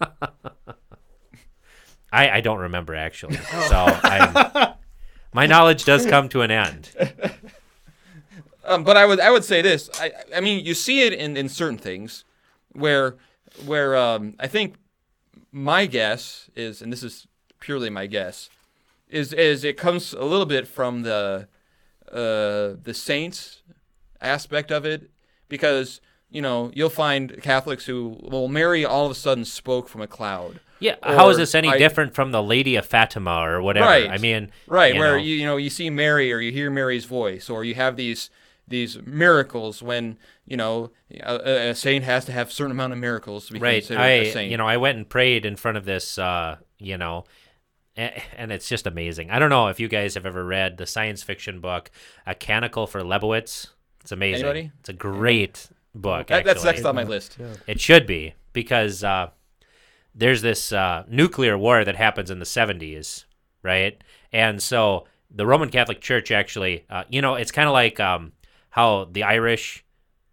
[2.12, 3.38] I, I don't remember actually.
[3.52, 3.66] Oh.
[3.68, 3.76] So
[4.08, 4.74] I'm,
[5.32, 6.90] my knowledge does come to an end.
[8.70, 9.90] Um, but I would I would say this.
[10.00, 12.24] I I mean you see it in, in certain things
[12.72, 13.16] where
[13.66, 14.76] where um, I think
[15.52, 17.26] my guess is, and this is
[17.58, 18.48] purely my guess,
[19.08, 21.48] is is it comes a little bit from the
[22.10, 23.62] uh, the saints
[24.20, 25.10] aspect of it
[25.48, 26.00] because
[26.30, 30.06] you know you'll find Catholics who well Mary all of a sudden spoke from a
[30.06, 30.60] cloud.
[30.78, 33.86] Yeah, how is this any I- different from the Lady of Fatima or whatever?
[33.86, 34.08] Right.
[34.08, 35.22] I mean, right, you where know.
[35.22, 38.30] you you know you see Mary or you hear Mary's voice, or you have these
[38.70, 40.16] these miracles when
[40.46, 40.90] you know
[41.20, 44.00] a, a saint has to have a certain amount of miracles to be right considered
[44.00, 44.50] i a saint.
[44.50, 47.24] you know i went and prayed in front of this uh you know
[47.96, 51.22] and it's just amazing i don't know if you guys have ever read the science
[51.22, 51.90] fiction book
[52.26, 53.68] a Canticle for Leibowitz
[54.00, 54.72] it's amazing Anybody?
[54.80, 57.36] it's a great book That- that's next on my list.
[57.38, 57.52] Yeah.
[57.66, 59.30] it should be because uh
[60.14, 63.24] there's this uh nuclear war that happens in the 70s
[63.62, 64.02] right
[64.32, 68.32] and so the roman catholic church actually uh, you know it's kind of like um
[68.70, 69.84] how the irish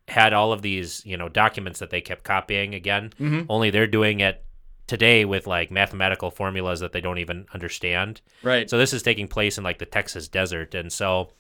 [0.07, 3.11] had all of these, you know, documents that they kept copying again.
[3.19, 3.45] Mhm.
[3.49, 4.43] Only they're doing it
[4.87, 8.21] today with like mathematical formulas that they don't even understand.
[8.41, 8.69] Right.
[8.69, 11.31] So this is taking place in like the Texas desert, and so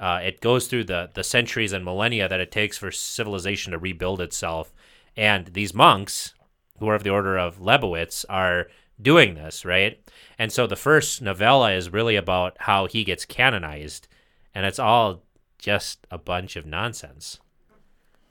[0.00, 3.78] uh, it goes through the the centuries and millennia that it takes for civilization to
[3.78, 4.72] rebuild itself.
[5.16, 6.34] And these monks,
[6.78, 8.68] who are of the order of Leibowitz, are
[9.00, 10.00] doing this right.
[10.38, 14.08] And so the first novella is really about how he gets canonized,
[14.54, 15.22] and it's all
[15.64, 17.40] just a bunch of nonsense.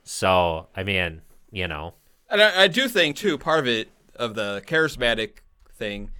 [0.04, 1.94] So, I mean, you know,
[2.30, 5.38] And I, I do think too part of it of the charismatic
[5.76, 6.10] thing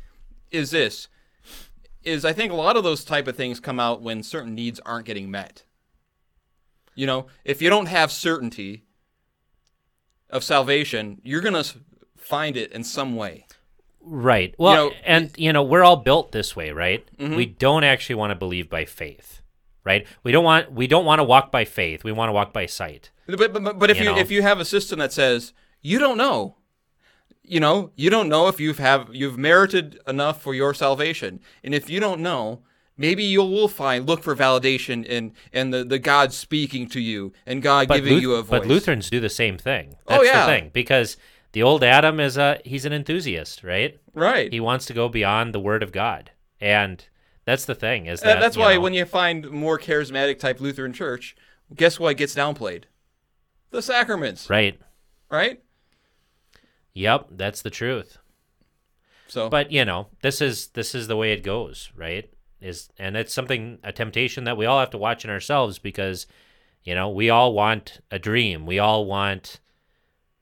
[0.50, 1.06] is this
[2.02, 4.80] is I think a lot of those type of things come out when certain needs
[4.80, 5.62] aren't getting met.
[6.96, 8.82] You know, if you don't have certainty
[10.30, 11.64] of salvation, you're gonna
[12.16, 13.46] find it in some way.
[14.00, 14.54] right.
[14.58, 17.06] Well, you know, and you know, we're all built this way, right?
[17.18, 17.36] Mhm.
[17.36, 19.40] We don't actually want to believe by faith,
[19.85, 20.07] right?
[20.22, 22.05] We don't want we don't want to walk by faith.
[22.05, 23.11] We want to walk by sight.
[23.26, 24.18] But but, but if You you, know?
[24.18, 26.57] if you have a system that says you don't know,
[27.43, 31.74] you know, you don't know if you've have you've merited enough for your salvation, and
[31.74, 32.62] if you don't know,
[32.97, 37.32] maybe you will find look for validation in in the, the God speaking to you
[37.47, 38.61] and God But, giving Luth- you a voice.
[38.61, 39.97] but Lutherans do the same thing.
[40.09, 40.47] Oh, That's yeah.
[40.47, 41.16] the thing because
[41.53, 43.99] the old Adam is a he's an enthusiast, right?
[44.14, 44.51] Right.
[44.53, 46.30] He wants to go beyond the Word of God,
[46.61, 47.05] and
[47.45, 50.61] that's the thing is That- that that's why know, when you find more charismatic type
[50.61, 51.36] Lutheran church,
[51.74, 52.84] guess what gets downplayed?
[53.70, 54.49] The sacraments.
[54.49, 54.78] right.
[55.30, 55.61] Right.
[56.92, 58.18] Yep, that's the truth.
[59.26, 62.30] So, but you know, this is this is the way it goes, right?
[62.61, 66.26] Is and it's something a temptation that we all have to watch in ourselves because,
[66.84, 68.64] you know, we all want a dream.
[68.64, 69.59] We all want,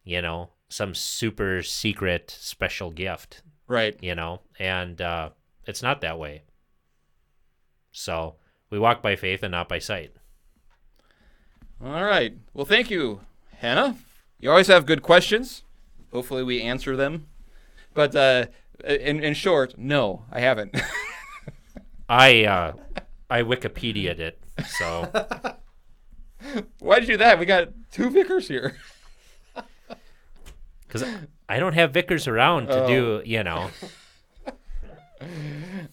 [0.04, 3.96] you know, some super secret special gift, right?
[4.02, 5.30] You know, and uh,
[5.66, 6.42] it's not that way.
[7.92, 8.36] So
[8.70, 10.12] we walk by faith and not by sight.
[11.84, 12.34] All right.
[12.54, 13.20] Well, thank you,
[13.58, 13.96] Hannah.
[14.38, 15.62] You always have good questions.
[16.12, 17.26] Hopefully, we answer them.
[17.94, 18.46] But uh,
[18.84, 20.74] in in short, no, I haven't.
[22.08, 22.72] I uh,
[23.30, 24.38] I Wikipedia'd it.
[24.66, 25.10] So
[26.80, 27.38] why'd you do that?
[27.38, 28.76] We got two Vickers here.
[30.86, 31.08] Because
[31.48, 32.86] I don't have Vickers around to Oh.
[32.86, 33.70] do, you know.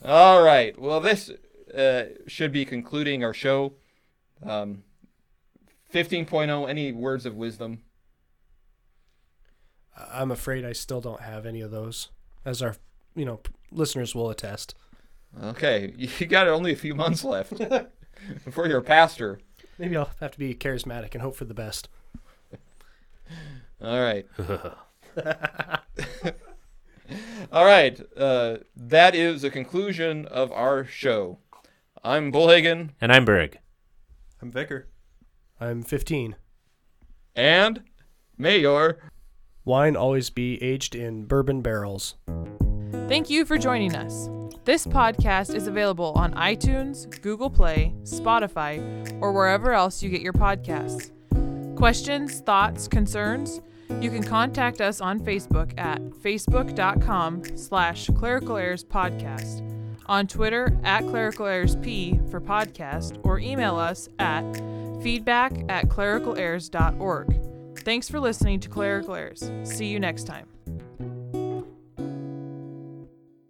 [0.04, 0.78] All right.
[0.78, 1.32] Well, this
[1.76, 3.74] uh, should be concluding our show.
[4.46, 4.84] Um,
[5.94, 7.80] 15.0, any words of wisdom?
[10.12, 12.10] I'm afraid I still don't have any of those,
[12.46, 12.76] as our
[13.16, 13.42] you know
[13.72, 14.76] listeners will attest.
[15.44, 15.94] Okay.
[16.20, 17.54] You got only a few months left
[18.46, 19.40] before you're a pastor.
[19.78, 21.90] Maybe I'll have to be charismatic and hope for the best.
[23.82, 24.26] All right.
[27.52, 28.00] All right.
[28.18, 31.40] Uh, that is the conclusion of our show.
[32.04, 32.92] I'm Bullhagen.
[33.02, 33.60] And I'm Berg.
[34.42, 34.88] I'm Vicar.
[35.60, 36.36] I'm 15.
[37.36, 37.82] And
[38.38, 39.00] Mayor.
[39.66, 42.16] Wine always be aged in bourbon barrels.
[43.08, 44.30] Thank you for joining us.
[44.64, 48.80] This podcast is available on iTunes, Google Play, Spotify,
[49.22, 51.12] or wherever else you get your podcasts.
[51.76, 53.62] Questions, thoughts, concerns?
[54.00, 59.64] You can contact us on Facebook at facebook.com slash clerical errors podcast,
[60.10, 64.44] on Twitter at clerical errors p for podcast, or email us at
[65.02, 67.78] feedback at clericalerrors.org.
[67.80, 69.50] Thanks for listening to Clerical Errors.
[69.64, 70.48] See you next time.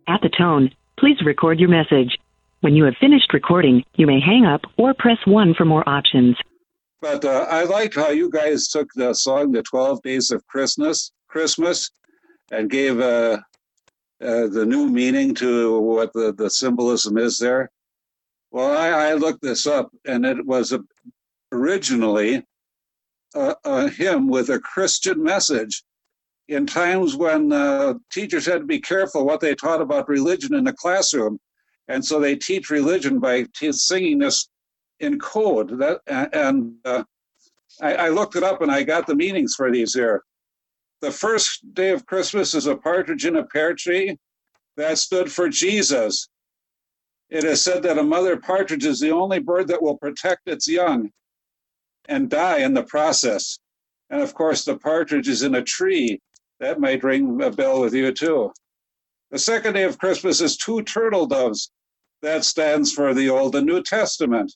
[0.07, 2.17] At the tone, please record your message.
[2.61, 6.35] When you have finished recording, you may hang up or press 1 for more options.
[7.01, 11.13] But uh, I liked how you guys took the song "The Twelve Days of Christmas,"
[11.29, 11.89] Christmas,
[12.51, 13.37] and gave uh,
[14.21, 17.71] uh, the new meaning to what the, the symbolism is there.
[18.51, 20.81] Well, I, I looked this up, and it was a,
[21.51, 22.43] originally
[23.35, 25.83] a, a hymn with a Christian message.
[26.47, 30.63] In times when uh, teachers had to be careful what they taught about religion in
[30.63, 31.39] the classroom,
[31.87, 34.49] and so they teach religion by t- singing this
[34.99, 35.77] in code.
[35.77, 36.01] That
[36.33, 37.03] and uh,
[37.81, 40.23] I, I looked it up and I got the meanings for these here.
[41.01, 44.17] The first day of Christmas is a partridge in a pear tree.
[44.77, 46.29] That stood for Jesus.
[47.29, 50.67] It is said that a mother partridge is the only bird that will protect its
[50.67, 51.11] young
[52.05, 53.59] and die in the process.
[54.09, 56.21] And of course, the partridge is in a tree.
[56.59, 58.51] That might ring a bell with you too.
[59.31, 61.71] The second day of Christmas is two turtle doves.
[62.21, 64.55] That stands for the Old and New Testament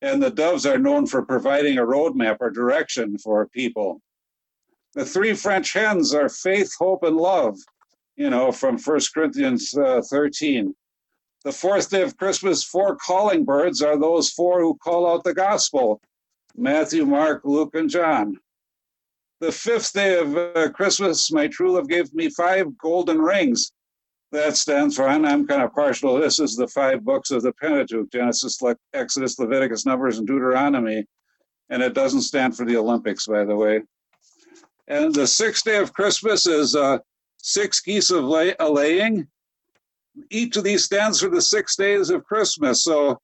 [0.00, 4.00] and the doves are known for providing a roadmap or direction for people.
[4.98, 7.56] The three French hens are faith, hope, and love,
[8.16, 10.74] you know, from 1 Corinthians uh, 13.
[11.44, 15.34] The fourth day of Christmas, four calling birds are those four who call out the
[15.34, 16.00] gospel
[16.56, 18.40] Matthew, Mark, Luke, and John.
[19.38, 23.70] The fifth day of uh, Christmas, my true love gave me five golden rings.
[24.32, 27.52] That stands for, and I'm kind of partial this, is the five books of the
[27.52, 31.04] Pentateuch Genesis, Le- Exodus, Leviticus, Numbers, and Deuteronomy.
[31.70, 33.82] And it doesn't stand for the Olympics, by the way.
[34.88, 36.98] And the sixth day of Christmas is uh,
[37.36, 39.28] six geese of lay- a laying.
[40.30, 42.82] Each of these stands for the six days of Christmas.
[42.84, 43.20] So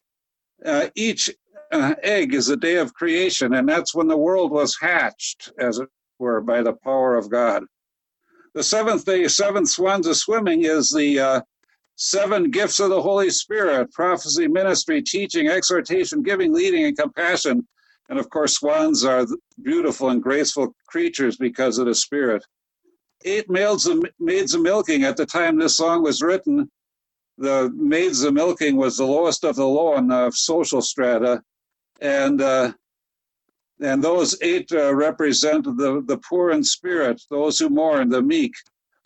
[0.65, 1.31] uh, each
[1.73, 5.79] uh, egg is a day of creation, and that's when the world was hatched, as
[5.79, 5.89] it
[6.19, 7.65] were, by the power of God.
[8.55, 11.41] The seventh day, seven swans of swimming, is the uh,
[11.97, 17.67] seven gifts of the Holy Spirit prophecy, ministry, teaching, exhortation, giving, leading, and compassion.
[18.09, 19.26] And of course, swans are
[19.62, 22.44] beautiful and graceful creatures because of the Spirit.
[23.24, 26.70] Eight maids of, maids of milking at the time this song was written.
[27.38, 31.42] The maids of milking was the lowest of the low in the social strata.
[32.00, 32.72] And uh,
[33.80, 38.52] and those eight uh, represent the, the poor in spirit, those who mourn, the meek,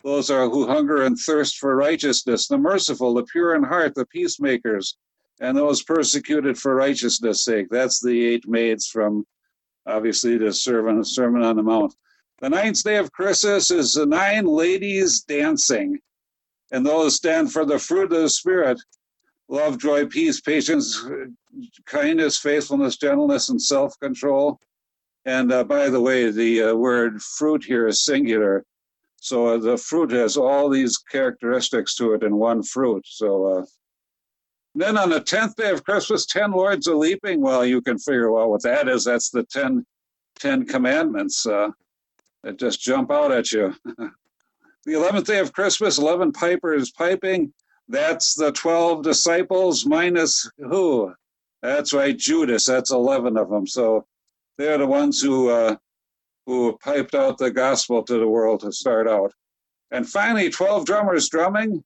[0.03, 4.05] those are who hunger and thirst for righteousness, the merciful, the pure in heart, the
[4.05, 4.95] peacemakers,
[5.39, 7.67] and those persecuted for righteousness' sake.
[7.69, 9.25] That's the eight maids from
[9.85, 11.95] obviously the sermon, Sermon on the Mount.
[12.41, 15.99] The ninth day of Christmas is the nine ladies dancing,
[16.71, 18.79] and those stand for the fruit of the Spirit
[19.49, 21.03] love, joy, peace, patience,
[21.85, 24.59] kindness, faithfulness, gentleness, and self control.
[25.25, 28.63] And uh, by the way, the uh, word fruit here is singular.
[29.17, 33.03] So uh, the fruit has all these characteristics to it in one fruit.
[33.05, 33.65] So uh,
[34.79, 37.41] then on the tenth day of Christmas, ten lords are leaping.
[37.41, 39.03] Well, you can figure out what that is.
[39.03, 39.85] That's the ten,
[40.39, 41.69] ten commandments uh,
[42.43, 43.75] that just jump out at you.
[43.85, 47.53] the eleventh day of Christmas, eleven pipers piping.
[47.87, 51.13] That's the twelve disciples minus who?
[51.61, 52.65] That's right, Judas.
[52.65, 53.67] That's eleven of them.
[53.67, 54.05] So
[54.57, 55.75] they're the ones who uh,
[56.45, 59.33] who piped out the gospel to the world to start out.
[59.91, 61.83] And finally, 12 drummers drumming,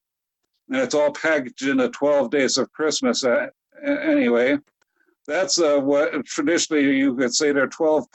[0.69, 3.23] and it's all packaged in the 12 days of Christmas.
[3.23, 3.47] Uh,
[3.85, 4.57] anyway,
[5.27, 8.05] that's uh, what traditionally you could say there are 12,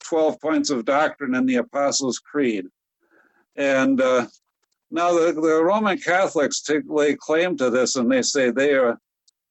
[0.00, 2.66] 12 points of doctrine in the Apostles' Creed.
[3.56, 4.26] And uh,
[4.90, 8.98] now the, the Roman Catholics take, lay claim to this, and they say they are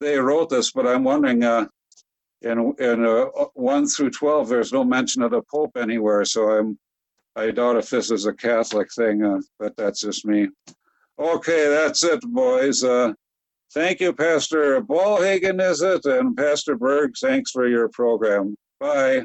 [0.00, 1.66] they wrote this, but I'm wondering uh,
[2.42, 6.24] in in uh, one through twelve, there's no mention of the Pope anywhere.
[6.24, 6.78] So I'm
[7.36, 10.48] I doubt if this is a Catholic thing, uh, but that's just me.
[11.18, 12.82] Okay, that's it, boys.
[12.82, 13.12] Uh,
[13.74, 16.04] thank you, Pastor Ballhagen, is it?
[16.04, 18.56] And Pastor Berg, thanks for your program.
[18.80, 19.24] Bye.